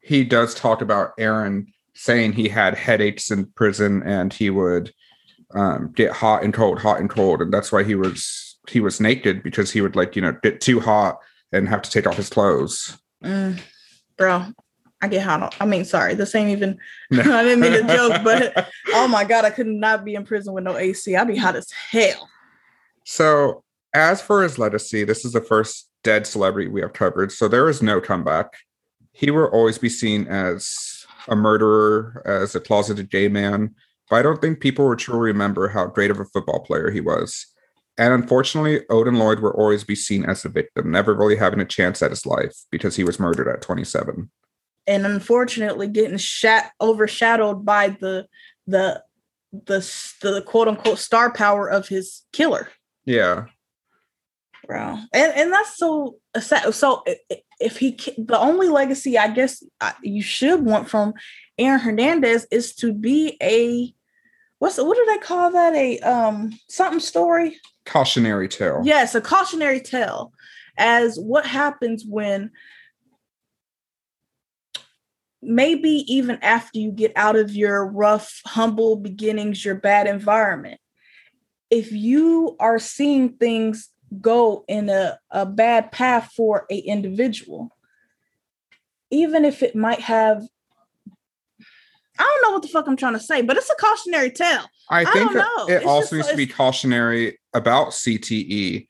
[0.01, 4.91] he does talk about Aaron saying he had headaches in prison and he would
[5.53, 8.99] um, get hot and cold, hot and cold, and that's why he was he was
[8.99, 11.19] naked because he would like you know get too hot
[11.51, 12.97] and have to take off his clothes.
[13.23, 13.59] Mm,
[14.17, 14.45] bro,
[15.01, 15.55] I get hot.
[15.59, 16.77] I mean, sorry, this ain't even.
[17.11, 17.21] No.
[17.21, 20.53] I didn't mean to joke, but oh my god, I could not be in prison
[20.53, 21.15] with no AC.
[21.15, 22.29] I'd be hot as hell.
[23.11, 23.63] So,
[23.95, 27.67] as for his legacy, this is the first dead celebrity we have covered, so there
[27.67, 28.53] is no comeback.
[29.13, 33.73] He will always be seen as a murderer, as a closeted gay man,
[34.11, 37.01] but I don't think people will truly remember how great of a football player he
[37.01, 37.47] was.
[37.97, 41.65] And unfortunately, Odin Lloyd will always be seen as the victim, never really having a
[41.65, 44.29] chance at his life because he was murdered at 27.
[44.85, 48.27] And unfortunately, getting shat overshadowed by the
[48.67, 49.01] the
[49.51, 49.79] the
[50.21, 52.69] the quote unquote star power of his killer.
[53.05, 53.45] Yeah.
[54.67, 56.73] Bro, and and that's so sad.
[56.75, 57.03] So
[57.59, 59.63] if he the only legacy I guess
[60.01, 61.13] you should want from
[61.57, 63.93] Aaron Hernandez is to be a
[64.59, 69.81] what's what do they call that a um something story cautionary tale yes a cautionary
[69.81, 70.31] tale
[70.77, 72.51] as what happens when
[75.41, 80.79] maybe even after you get out of your rough humble beginnings your bad environment
[81.69, 83.89] if you are seeing things
[84.21, 87.75] go in a, a bad path for a individual
[89.11, 90.43] even if it might have
[92.19, 94.65] I don't know what the fuck I'm trying to say, but it's a cautionary tale.
[94.89, 98.87] I think I it it's also just, needs to be cautionary about CTE.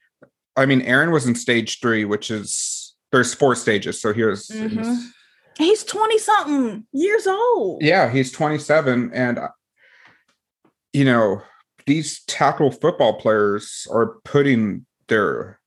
[0.56, 4.02] I mean, Aaron was in stage three, which is there's four stages.
[4.02, 4.80] So here's, mm-hmm.
[4.80, 5.12] here's
[5.58, 7.84] he's 20 something years old.
[7.84, 9.12] Yeah, he's 27.
[9.14, 9.40] And,
[10.92, 11.44] you know,
[11.90, 15.60] these tackle football players are putting their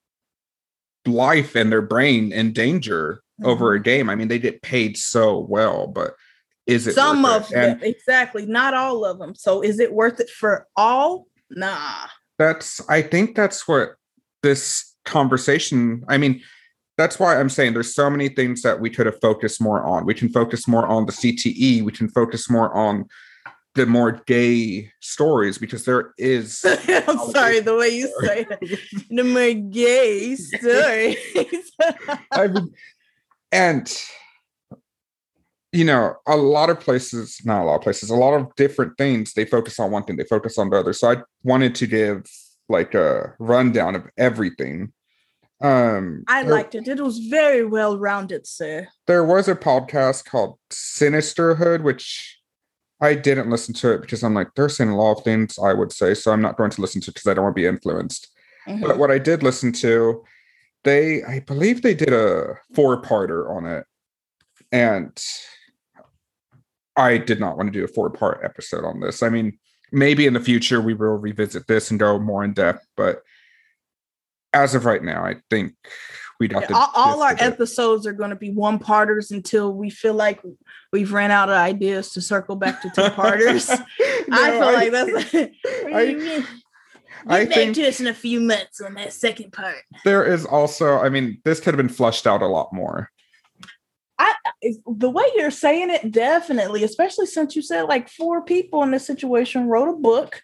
[1.04, 3.50] life and their brain in danger mm-hmm.
[3.50, 4.08] over a game.
[4.08, 6.14] I mean, they get paid so well, but
[6.68, 7.54] is it some of it?
[7.54, 9.34] them exactly, not all of them.
[9.34, 11.26] So is it worth it for all?
[11.50, 12.06] Nah.
[12.38, 13.96] That's I think that's what
[14.44, 16.04] this conversation.
[16.06, 16.40] I mean,
[16.96, 20.06] that's why I'm saying there's so many things that we could have focused more on.
[20.06, 21.82] We can focus more on the CTE.
[21.82, 23.06] We can focus more on
[23.74, 26.64] the more gay stories because there is.
[26.88, 28.80] I'm sorry, the way you say it.
[29.10, 31.72] The more gay stories.
[32.32, 32.72] I mean,
[33.50, 34.02] and
[35.72, 38.98] you know, a lot of places, not a lot of places, a lot of different
[38.98, 39.32] things.
[39.32, 40.92] They focus on one thing, they focus on the other.
[40.92, 42.26] So I wanted to give
[42.68, 44.92] like a rundown of everything.
[45.62, 46.88] Um, I liked it.
[46.88, 48.88] It was very well rounded, sir.
[49.06, 52.41] There was a podcast called Sinisterhood, which
[53.02, 55.74] I didn't listen to it because I'm like, they're saying a lot of things I
[55.74, 57.60] would say, so I'm not going to listen to it because I don't want to
[57.60, 58.28] be influenced.
[58.68, 58.80] Mm-hmm.
[58.80, 60.22] But what I did listen to,
[60.84, 63.84] they, I believe they did a four-parter on it,
[64.70, 65.20] and
[66.96, 69.22] I did not want to do a four-part episode on this.
[69.22, 69.58] I mean,
[69.90, 73.22] maybe in the future we will revisit this and go more in depth, but
[74.52, 75.74] as of right now, I think
[76.42, 79.90] we got yeah, all, all our episodes are going to be one parters until we
[79.90, 80.42] feel like
[80.92, 83.68] we've ran out of ideas to circle back to two parters.
[83.68, 83.76] no,
[84.32, 85.34] I feel I, like that's
[85.86, 87.44] I.
[87.44, 89.76] Get back to us in a few months on that second part.
[90.04, 93.08] There is also, I mean, this could have been flushed out a lot more.
[94.18, 94.34] I
[94.86, 99.06] the way you're saying it, definitely, especially since you said like four people in this
[99.06, 100.42] situation wrote a book.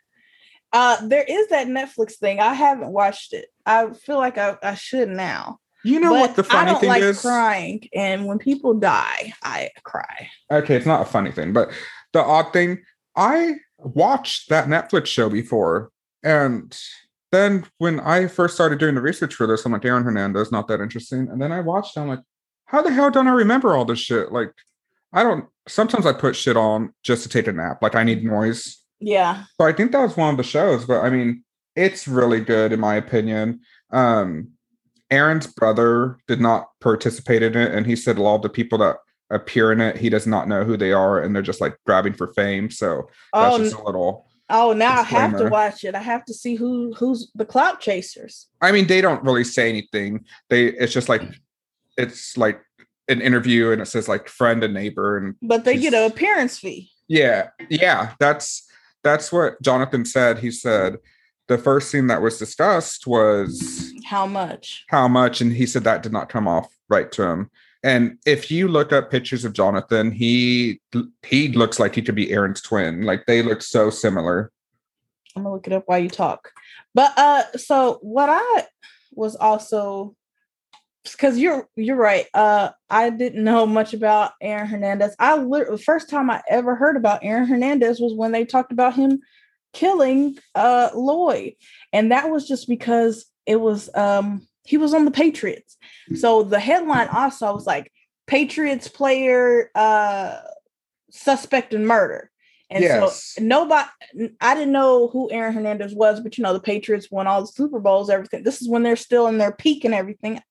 [0.72, 2.38] Uh, there is that Netflix thing.
[2.38, 3.46] I haven't watched it.
[3.66, 5.58] I feel like I, I should now.
[5.84, 7.20] You know but what the funny I don't thing like is?
[7.20, 10.28] crying, and when people die, I cry.
[10.50, 11.70] Okay, it's not a funny thing, but
[12.12, 12.82] the odd thing,
[13.16, 15.90] I watched that Netflix show before,
[16.22, 16.76] and
[17.30, 20.66] then when I first started doing the research for this, I'm like, Aaron Hernandez, not
[20.68, 21.28] that interesting.
[21.30, 22.20] And then I watched, I'm like,
[22.66, 24.32] how the hell don't I remember all this shit?
[24.32, 24.52] Like,
[25.12, 25.46] I don't.
[25.66, 27.82] Sometimes I put shit on just to take a nap.
[27.82, 28.78] Like I need noise.
[29.00, 29.44] Yeah.
[29.60, 31.44] So I think that was one of the shows, but I mean,
[31.76, 33.60] it's really good in my opinion.
[33.90, 34.52] Um,
[35.10, 38.78] Aaron's brother did not participate in it, and he said a lot of the people
[38.78, 38.96] that
[39.30, 42.14] appear in it, he does not know who they are, and they're just like grabbing
[42.14, 42.70] for fame.
[42.70, 44.26] So that's oh, just a little.
[44.50, 45.24] Oh, now disclaimer.
[45.24, 45.94] I have to watch it.
[45.94, 48.46] I have to see who who's the clout chasers.
[48.60, 50.24] I mean, they don't really say anything.
[50.48, 51.22] They it's just like
[51.96, 52.60] it's like
[53.08, 56.58] an interview, and it says like friend and neighbor, and but they get an appearance
[56.58, 56.90] fee.
[57.08, 58.66] Yeah, yeah, that's
[59.04, 60.38] that's what Jonathan said.
[60.38, 60.98] He said
[61.48, 64.84] the first thing that was discussed was how much?
[64.88, 67.50] How much and he said that did not come off right to him.
[67.82, 70.80] And if you look up pictures of jonathan he
[71.26, 73.02] he looks like he could be aaron's twin.
[73.02, 74.52] Like they look so similar.
[75.34, 76.52] I'm gonna look it up while you talk.
[76.94, 78.66] But uh so what i
[79.12, 80.14] was also
[81.04, 85.16] because you're you're right uh i didn't know much about aaron hernandez.
[85.18, 88.94] I the first time i ever heard about aaron hernandez was when they talked about
[88.94, 89.20] him
[89.78, 91.52] killing uh Lloyd.
[91.92, 95.76] And that was just because it was um he was on the Patriots.
[96.16, 97.92] So the headline also was like
[98.26, 100.38] Patriots player uh
[101.10, 102.30] suspect in murder.
[102.70, 103.34] And yes.
[103.36, 103.88] so nobody
[104.40, 107.46] I didn't know who Aaron Hernandez was, but you know, the Patriots won all the
[107.46, 108.42] Super Bowls, everything.
[108.42, 110.42] This is when they're still in their peak and everything.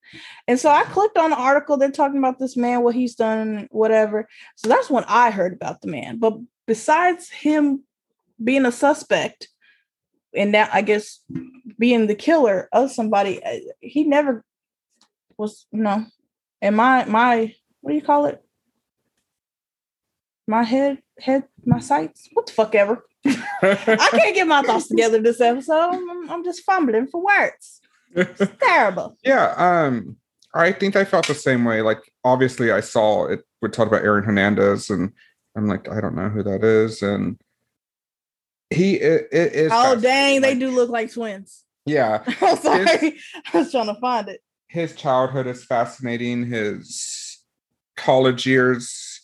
[0.47, 3.67] And so I clicked on the article, they're talking about this man, what he's done,
[3.71, 4.28] whatever.
[4.55, 6.17] So that's when I heard about the man.
[6.17, 7.84] But besides him
[8.44, 9.48] being a suspect
[10.38, 11.20] and now I guess
[11.78, 14.44] being the killer of somebody, uh, he never
[15.38, 16.06] was, you know,
[16.62, 18.44] and my my what do you call it?
[20.48, 22.30] My head head my sights.
[22.34, 23.04] What the fuck ever.
[23.26, 25.94] I can't get my thoughts together this episode.
[25.94, 27.82] I'm, I'm just fumbling for words.
[28.16, 29.18] It's terrible.
[29.24, 30.18] Yeah, um,
[30.54, 31.82] I think I felt the same way.
[31.82, 35.12] Like obviously I saw it We talked about Aaron Hernandez and
[35.56, 37.02] I'm like, I don't know who that is.
[37.02, 37.38] And
[38.70, 39.72] he is.
[39.74, 41.63] Oh dang, they do look like twins.
[41.86, 42.24] Yeah.
[42.41, 43.13] I'm sorry, his,
[43.53, 44.41] I was trying to find it.
[44.68, 46.45] His childhood is fascinating.
[46.45, 47.39] His
[47.95, 49.22] college years.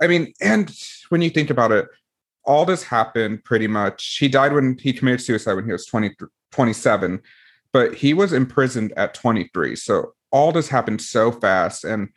[0.00, 0.72] I mean, and
[1.08, 1.86] when you think about it,
[2.44, 4.18] all this happened pretty much.
[4.18, 6.14] He died when he committed suicide when he was 20,
[6.52, 7.20] 27,
[7.72, 9.74] but he was imprisoned at 23.
[9.74, 11.84] So all this happened so fast.
[11.84, 12.10] And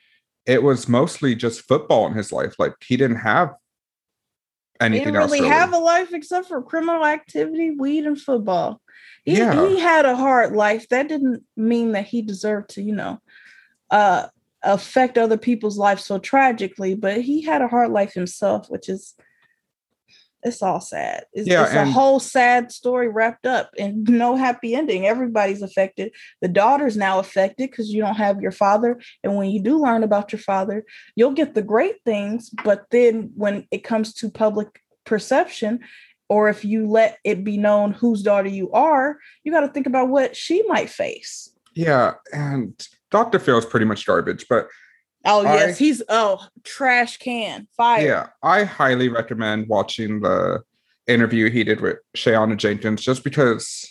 [0.46, 2.56] it was mostly just football in his life.
[2.60, 3.54] Like he didn't have
[4.80, 8.82] anything didn't really, really have a life except for criminal activity, weed, and football.
[9.26, 9.68] He, yeah.
[9.68, 10.88] he had a hard life.
[10.90, 13.20] That didn't mean that he deserved to, you know,
[13.92, 14.28] uh,
[14.64, 19.16] affect other people's lives so tragically, but he had a hard life himself, which is
[20.44, 21.26] it's all sad.
[21.34, 25.06] It's, yeah, it's a whole sad story wrapped up and no happy ending.
[25.06, 26.14] Everybody's affected.
[26.42, 29.00] The daughter's now affected because you don't have your father.
[29.24, 30.86] And when you do learn about your father,
[31.16, 32.50] you'll get the great things.
[32.64, 35.80] But then when it comes to public perception,
[36.30, 39.88] or if you let it be known whose daughter you are, you got to think
[39.88, 41.52] about what she might face.
[41.76, 42.14] Yeah.
[42.32, 42.80] And
[43.10, 43.40] Dr.
[43.40, 44.68] Phil's pretty much garbage, but
[45.26, 48.06] Oh yes, I, he's oh trash can fire.
[48.06, 50.64] Yeah, I highly recommend watching the
[51.08, 53.86] interview he did with Shayanna Jenkins just because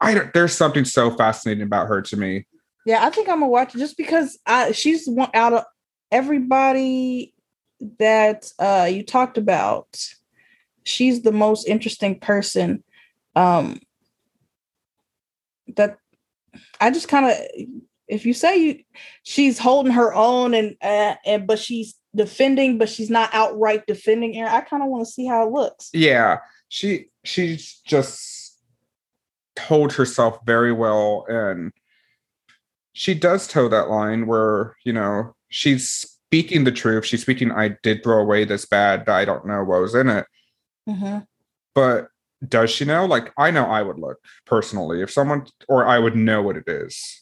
[0.00, 2.46] I don't, there's something so fascinating about her to me.
[2.84, 5.64] Yeah, I think I'm gonna watch it just because I she's one out of
[6.10, 7.34] everybody
[7.98, 9.98] that uh you talked about.
[10.84, 12.82] She's the most interesting person.
[13.36, 13.80] Um
[15.76, 15.98] that
[16.80, 17.36] I just kind of
[18.10, 18.82] if you say you
[19.22, 24.36] she's holding her own and uh, and but she's defending but she's not outright defending
[24.36, 25.90] Aaron, I kind of want to see how it looks.
[25.92, 26.38] Yeah.
[26.68, 28.58] She she's just
[29.56, 31.72] told herself very well and
[32.92, 37.04] she does toe that line where, you know, she's speaking the truth.
[37.04, 39.08] She's speaking, I did throw away this bad.
[39.08, 40.26] I don't know what was in it.
[40.88, 41.18] Mm-hmm.
[41.74, 42.08] But
[42.46, 43.06] does she know?
[43.06, 46.64] Like, I know I would look personally if someone, or I would know what it
[46.66, 47.19] is.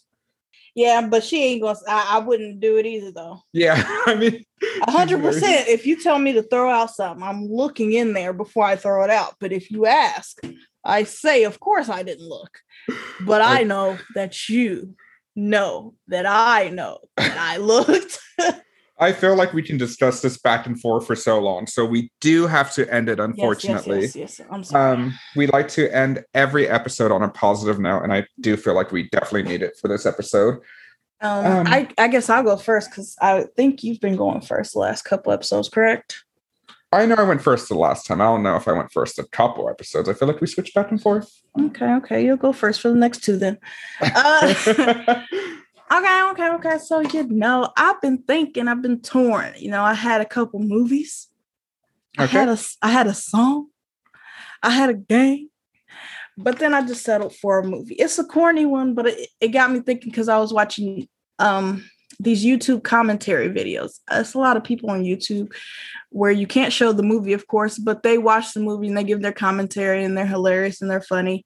[0.74, 1.78] Yeah, but she ain't gonna.
[1.88, 3.42] I, I wouldn't do it either, though.
[3.52, 4.44] Yeah, I mean,
[4.82, 5.68] hundred percent.
[5.68, 9.04] If you tell me to throw out something, I'm looking in there before I throw
[9.04, 9.36] it out.
[9.40, 10.40] But if you ask,
[10.84, 12.60] I say, of course, I didn't look,
[13.20, 14.94] but I know that you
[15.34, 18.18] know that I know that I looked.
[19.00, 21.66] I feel like we can discuss this back and forth for so long.
[21.66, 24.02] So we do have to end it, unfortunately.
[24.02, 24.48] Yes, yes, yes, yes.
[24.50, 24.92] I'm sorry.
[24.92, 28.74] Um, we like to end every episode on a positive note, and I do feel
[28.74, 30.58] like we definitely need it for this episode.
[31.20, 34.72] Um, um I, I guess I'll go first because I think you've been going first
[34.72, 36.24] the last couple episodes, correct?
[36.90, 38.20] I know I went first the last time.
[38.20, 40.08] I don't know if I went first a couple episodes.
[40.08, 41.42] I feel like we switched back and forth.
[41.60, 42.24] Okay, okay.
[42.24, 43.58] You'll go first for the next two then.
[44.00, 44.54] Uh,
[45.90, 46.78] Okay, okay, okay.
[46.78, 49.52] So you know, I've been thinking, I've been torn.
[49.56, 51.28] You know, I had a couple movies.
[52.18, 52.36] Okay.
[52.36, 53.68] I had a I had a song.
[54.62, 55.48] I had a game.
[56.36, 57.94] But then I just settled for a movie.
[57.94, 61.08] It's a corny one, but it, it got me thinking because I was watching
[61.38, 61.84] um
[62.20, 64.00] these YouTube commentary videos.
[64.10, 65.52] It's a lot of people on YouTube
[66.10, 69.04] where you can't show the movie, of course, but they watch the movie and they
[69.04, 71.44] give their commentary and they're hilarious and they're funny.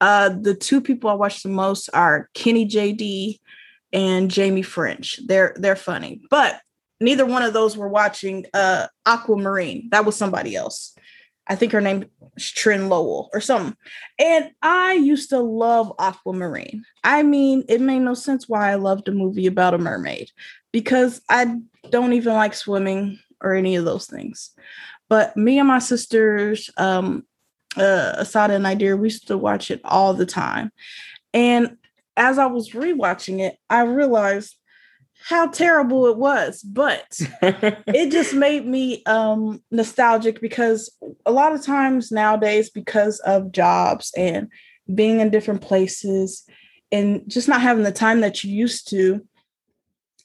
[0.00, 3.38] Uh, the two people I watch the most are Kenny JD
[3.92, 5.20] and Jamie French.
[5.26, 6.60] They're they're funny, but
[7.00, 9.88] neither one of those were watching uh Aquamarine.
[9.90, 10.94] That was somebody else.
[11.46, 12.04] I think her name
[12.36, 13.76] is Trin Lowell or something.
[14.20, 16.84] And I used to love Aquamarine.
[17.02, 20.30] I mean, it made no sense why I loved a movie about a mermaid
[20.72, 21.56] because I
[21.90, 24.50] don't even like swimming or any of those things.
[25.08, 27.24] But me and my sisters, um,
[27.76, 30.70] uh, Asada and Idea, we used to watch it all the time.
[31.34, 31.78] And
[32.16, 34.56] as I was rewatching it, I realized
[35.22, 40.90] how terrible it was, but it just made me um, nostalgic because
[41.26, 44.48] a lot of times nowadays, because of jobs and
[44.94, 46.44] being in different places
[46.90, 49.26] and just not having the time that you used to,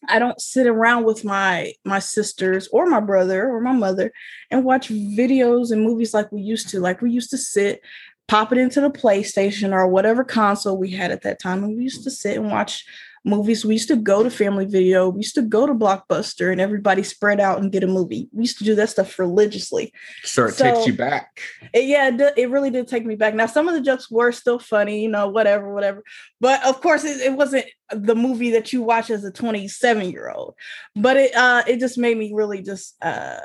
[0.07, 4.11] I don't sit around with my my sisters or my brother or my mother
[4.51, 6.79] and watch videos and movies like we used to.
[6.79, 7.81] Like we used to sit
[8.27, 11.63] pop it into the PlayStation or whatever console we had at that time.
[11.63, 12.85] And we used to sit and watch
[13.25, 13.65] movies.
[13.65, 15.09] We used to go to Family Video.
[15.09, 18.29] We used to go to Blockbuster and everybody spread out and get a movie.
[18.31, 19.91] We used to do that stuff religiously.
[20.23, 21.41] So it so, takes you back.
[21.73, 23.33] It, yeah, it, it, really did take me back.
[23.33, 26.03] Now, some of the jokes were still funny, you know, whatever, whatever.
[26.39, 30.29] But of course, it, it wasn't the movie that you watch as a 27 year
[30.29, 30.53] old.
[30.95, 33.39] But it uh, it just made me really just uh,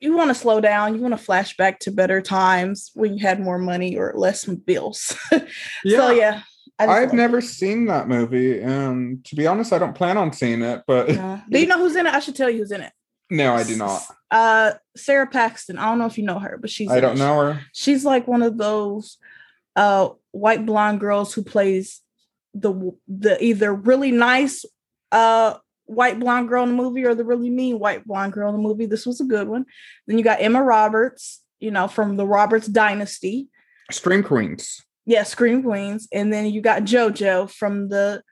[0.00, 3.20] you want to slow down you want to flash back to better times when you
[3.20, 5.40] had more money or less bills yeah.
[5.86, 6.42] so yeah
[6.78, 7.42] I've never it.
[7.42, 10.82] seen that movie, and to be honest, I don't plan on seeing it.
[10.86, 11.08] But
[11.50, 12.14] do you know who's in it?
[12.14, 12.92] I should tell you who's in it.
[13.28, 14.00] No, I do not.
[14.30, 15.76] Uh, Sara Paxton.
[15.76, 16.90] I don't know if you know her, but she's.
[16.90, 17.60] I don't know her.
[17.74, 19.18] She's like one of those
[19.76, 22.00] uh white blonde girls who plays
[22.54, 24.64] the the either really nice
[25.12, 25.54] uh
[25.90, 28.62] white blonde girl in the movie or the really mean white blonde girl in the
[28.62, 28.86] movie.
[28.86, 29.66] This was a good one.
[30.06, 33.48] Then you got Emma Roberts, you know, from the Roberts dynasty.
[33.90, 34.82] Scream Queens.
[35.04, 36.06] Yeah, Scream Queens.
[36.12, 38.22] And then you got JoJo from the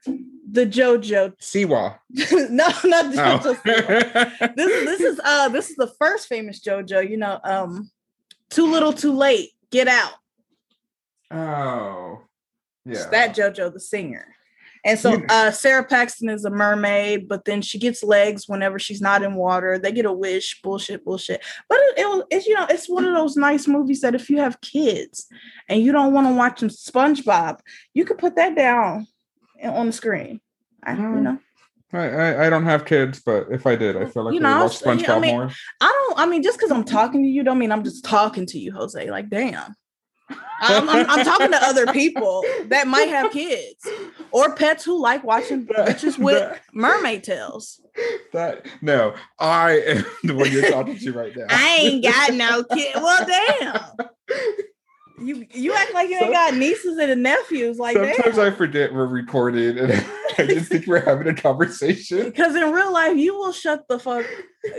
[0.51, 1.37] the JoJo.
[1.39, 1.97] Siwa.
[2.49, 3.59] no, not JoJo.
[3.65, 4.47] Oh.
[4.55, 7.91] this this is uh this is the first famous JoJo, you know, um
[8.49, 10.13] Too Little Too Late, Get Out.
[11.29, 12.21] Oh.
[12.85, 12.93] Yeah.
[12.93, 14.35] It's that JoJo the singer.
[14.85, 19.01] And so uh, Sara Paxton is a mermaid, but then she gets legs whenever she's
[19.01, 19.77] not in water.
[19.77, 21.43] They get a wish, bullshit, bullshit.
[21.67, 24.37] But it, it, it's you know it's one of those nice movies that if you
[24.37, 25.27] have kids
[25.67, 27.59] and you don't want to watch them SpongeBob,
[27.93, 29.07] you could put that down
[29.63, 30.39] on the screen.
[30.83, 31.21] I, you mm.
[31.21, 31.39] know.
[31.91, 34.63] I, I, I don't have kids, but if I did, I feel like you know,
[34.63, 35.51] watch SpongeBob I mean, more.
[35.81, 36.19] I don't.
[36.19, 38.71] I mean, just because I'm talking to you, don't mean I'm just talking to you,
[38.71, 39.09] Jose.
[39.09, 39.75] Like, damn.
[40.61, 43.87] I'm, I'm, I'm, talking to other people that might have kids
[44.31, 47.79] or pets who like watching pictures with mermaid tails.
[48.33, 51.45] That no, I am the one you're talking to right now.
[51.49, 52.95] I ain't got no kid.
[52.95, 54.09] Well, damn.
[55.21, 57.77] You you act like you ain't got nieces and nephews.
[57.77, 58.53] Like sometimes damn.
[58.53, 59.91] I forget we're recorded and
[60.37, 62.23] I just think we're having a conversation.
[62.25, 64.25] Because in real life, you will shut the fuck.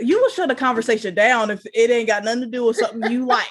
[0.01, 3.11] You will shut the conversation down if it ain't got nothing to do with something
[3.11, 3.47] you like.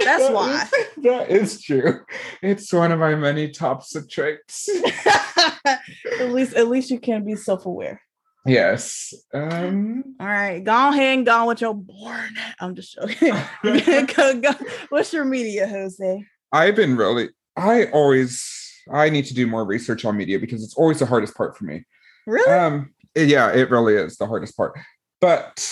[0.00, 0.62] That's that why.
[0.62, 2.00] Is, that is true.
[2.42, 4.68] It's one of my many toxic traits.
[5.66, 8.00] at least, at least you can be self-aware.
[8.46, 9.12] Yes.
[9.34, 10.62] Um, All right.
[10.62, 12.34] Go ahead and go on with your born.
[12.60, 13.34] I'm just joking.
[14.14, 14.50] go, go.
[14.88, 16.24] What's your media, Jose?
[16.52, 17.28] I've been really.
[17.56, 18.64] I always.
[18.90, 21.64] I need to do more research on media because it's always the hardest part for
[21.64, 21.84] me.
[22.26, 22.50] Really?
[22.50, 22.94] Um.
[23.14, 24.78] Yeah, it really is the hardest part.
[25.20, 25.68] But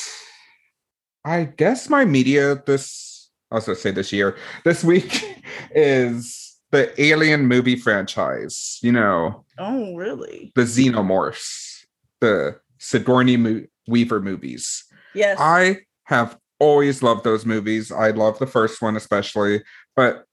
[1.24, 3.05] I guess my media this
[3.50, 5.24] I was going to say this year, this week
[5.70, 8.78] is the Alien movie franchise.
[8.82, 9.44] You know.
[9.58, 10.52] Oh, really?
[10.54, 11.84] The Xenomorphs,
[12.20, 14.84] the Sigourney Mo- Weaver movies.
[15.14, 15.38] Yes.
[15.40, 17.92] I have always loved those movies.
[17.92, 19.62] I love the first one especially,
[19.94, 20.24] but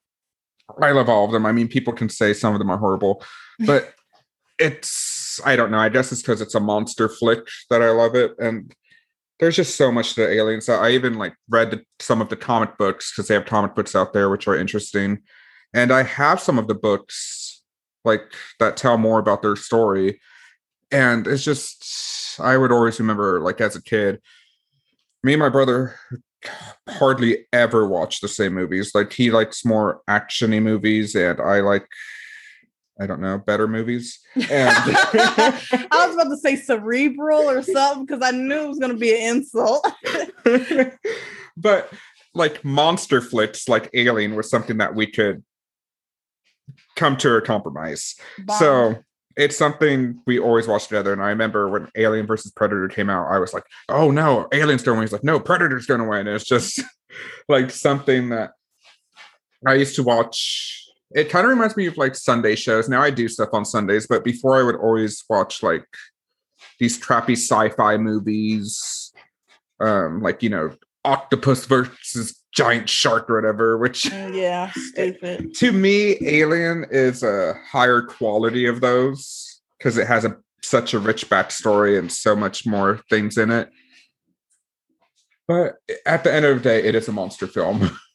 [0.81, 1.45] I love all of them.
[1.45, 3.23] I mean, people can say some of them are horrible,
[3.65, 3.94] but
[4.60, 5.80] it's I don't know.
[5.80, 8.34] I guess it's because it's a monster flick that I love it.
[8.40, 8.73] And
[9.39, 10.69] there's just so much to the aliens.
[10.69, 13.95] I even like read the, some of the comic books because they have comic books
[13.95, 15.19] out there which are interesting,
[15.73, 17.61] and I have some of the books
[18.05, 20.22] like that tell more about their story,
[20.91, 24.22] and it's just I would always remember like as a kid,
[25.23, 25.95] me and my brother
[26.89, 28.93] hardly ever watch the same movies.
[28.93, 31.88] Like he likes more actiony movies, and I like
[32.99, 34.20] I don't know, better movies.
[34.36, 34.45] And
[34.76, 38.98] I was about to say cerebral or something because I knew it was going to
[38.98, 39.88] be an insult.
[41.57, 41.91] but
[42.36, 45.44] like monster flicks, like Alien, was something that we could
[46.95, 48.15] come to a compromise.
[48.38, 48.60] Bomb.
[48.60, 48.95] So
[49.36, 51.14] it's something we always watch together.
[51.14, 54.84] And I remember when Alien versus Predator came out, I was like, oh no, Alien's
[54.84, 55.07] gonna win.
[55.07, 56.28] He's like, no, Predator's gonna win.
[56.28, 56.82] And it's just
[57.49, 58.52] like something that
[59.65, 62.89] I used to watch it kind of reminds me of like Sunday shows.
[62.89, 65.85] Now I do stuff on Sundays, but before I would always watch like
[66.80, 69.11] these trappy sci-fi movies,
[69.80, 70.75] um, like you know,
[71.05, 73.77] octopus versus giant shark or whatever.
[73.77, 75.53] Which mm, yeah, stupid.
[75.55, 80.99] To me, Alien is a higher quality of those because it has a such a
[80.99, 83.69] rich backstory and so much more things in it.
[85.47, 85.75] But
[86.05, 87.97] at the end of the day, it is a monster film.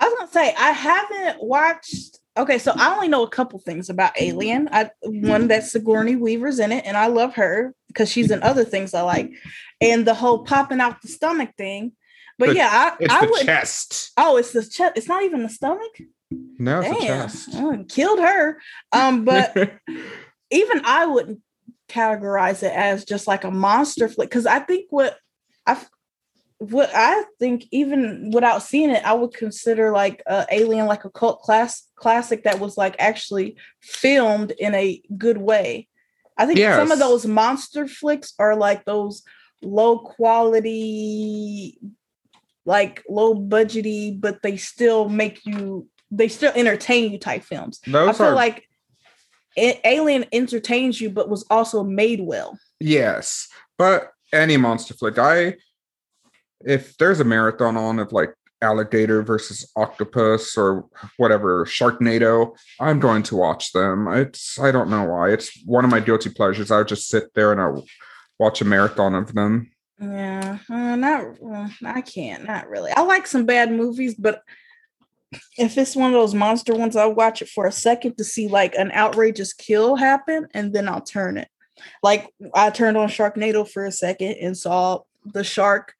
[0.00, 2.18] I was gonna say I haven't watched.
[2.36, 4.68] Okay, so I only know a couple things about Alien.
[4.70, 8.64] I one that Sigourney Weaver's in it, and I love her because she's in other
[8.64, 9.32] things I like,
[9.80, 11.92] and the whole popping out the stomach thing.
[12.38, 13.44] But the, yeah, I, it's I the would.
[13.44, 14.12] Chest.
[14.16, 14.92] Oh, it's the chest.
[14.96, 16.00] It's not even the stomach.
[16.30, 17.00] No, it's Damn.
[17.00, 17.48] the chest.
[17.54, 18.60] Oh, killed her.
[18.92, 19.56] Um, but
[20.50, 21.40] even I wouldn't
[21.88, 25.16] categorize it as just like a monster flick because I think what
[25.66, 25.82] I
[26.58, 31.10] what I think, even without seeing it, I would consider like uh, Alien like a
[31.10, 35.88] cult class classic that was like actually filmed in a good way.
[36.36, 36.76] I think yes.
[36.76, 39.22] some of those monster flicks are like those
[39.62, 41.78] low quality,
[42.64, 47.80] like low budgety, but they still make you, they still entertain you type films.
[47.86, 48.34] Those I feel are...
[48.34, 48.68] like
[49.56, 52.58] it, Alien entertains you, but was also made well.
[52.80, 55.56] Yes, but any monster flick, I
[56.64, 60.84] if there's a marathon on of like alligator versus octopus or
[61.16, 64.08] whatever sharknado i'm going to watch them.
[64.08, 65.30] It's i don't know why.
[65.30, 66.70] It's one of my guilty pleasures.
[66.70, 67.84] I would just sit there and i'll
[68.38, 69.70] watch a marathon of them.
[70.00, 72.90] Yeah uh, not uh, i can't not really.
[72.92, 74.42] I like some bad movies but
[75.58, 78.48] if it's one of those monster ones i'll watch it for a second to see
[78.48, 81.48] like an outrageous kill happen and then i'll turn it.
[82.02, 85.94] Like i turned on sharknado for a second and saw the shark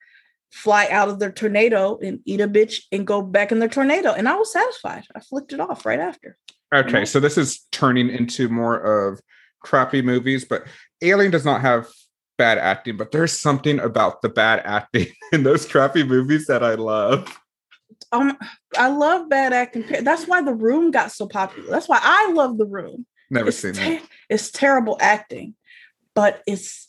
[0.50, 4.12] fly out of their tornado and eat a bitch and go back in their tornado.
[4.12, 5.04] And I was satisfied.
[5.14, 6.36] I flicked it off right after.
[6.74, 7.04] Okay, you know?
[7.04, 9.20] so this is turning into more of
[9.60, 10.66] crappy movies, but
[11.02, 11.88] Alien does not have
[12.36, 16.74] bad acting, but there's something about the bad acting in those crappy movies that I
[16.74, 17.38] love.
[18.12, 18.38] Um,
[18.76, 19.84] I love bad acting.
[20.02, 21.68] That's why The Room got so popular.
[21.70, 23.06] That's why I love The Room.
[23.30, 24.02] Never it's seen it.
[24.30, 25.54] It's terrible acting,
[26.14, 26.87] but it's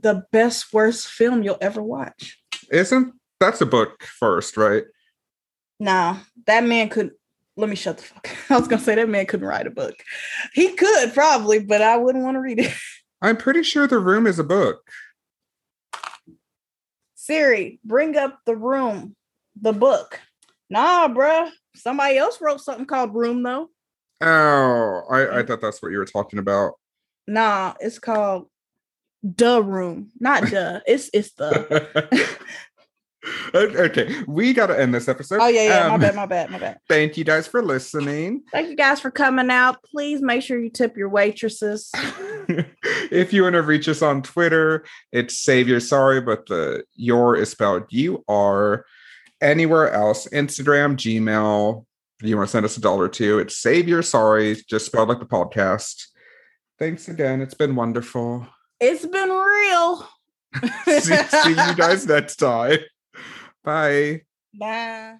[0.00, 2.38] the best worst film you'll ever watch.
[2.70, 4.84] Isn't that's a book first, right?
[5.80, 7.12] Nah, that man could.
[7.56, 8.28] Let me shut the fuck.
[8.50, 9.94] I was gonna say that man couldn't write a book.
[10.54, 12.72] He could probably, but I wouldn't want to read it.
[13.22, 14.80] I'm pretty sure The Room is a book.
[17.16, 19.16] Siri, bring up The Room,
[19.60, 20.20] the book.
[20.70, 21.50] Nah, bruh.
[21.74, 23.70] Somebody else wrote something called Room though.
[24.20, 26.74] Oh, I, I thought that's what you were talking about.
[27.26, 28.48] Nah, it's called
[29.22, 30.80] the room, not duh.
[30.86, 32.38] it's it's the.
[33.54, 35.40] okay, we got to end this episode.
[35.40, 35.86] Oh yeah, yeah.
[35.86, 36.78] Um, my bad, my bad, my bad.
[36.88, 38.42] Thank you guys for listening.
[38.52, 39.82] Thank you guys for coming out.
[39.82, 41.90] Please make sure you tip your waitresses.
[43.10, 47.36] if you want to reach us on Twitter, it's Save Your Sorry, but the your
[47.36, 48.84] is spelled U R.
[49.40, 51.84] Anywhere else, Instagram, Gmail.
[52.22, 55.20] You want to send us a dollar too, it's Save Your Sorry, just spelled like
[55.20, 56.06] the podcast.
[56.78, 57.40] Thanks again.
[57.40, 58.46] It's been wonderful.
[58.80, 60.08] It's been real.
[61.00, 62.78] see, see you guys next time.
[63.64, 64.22] Bye.
[64.54, 65.16] Bye.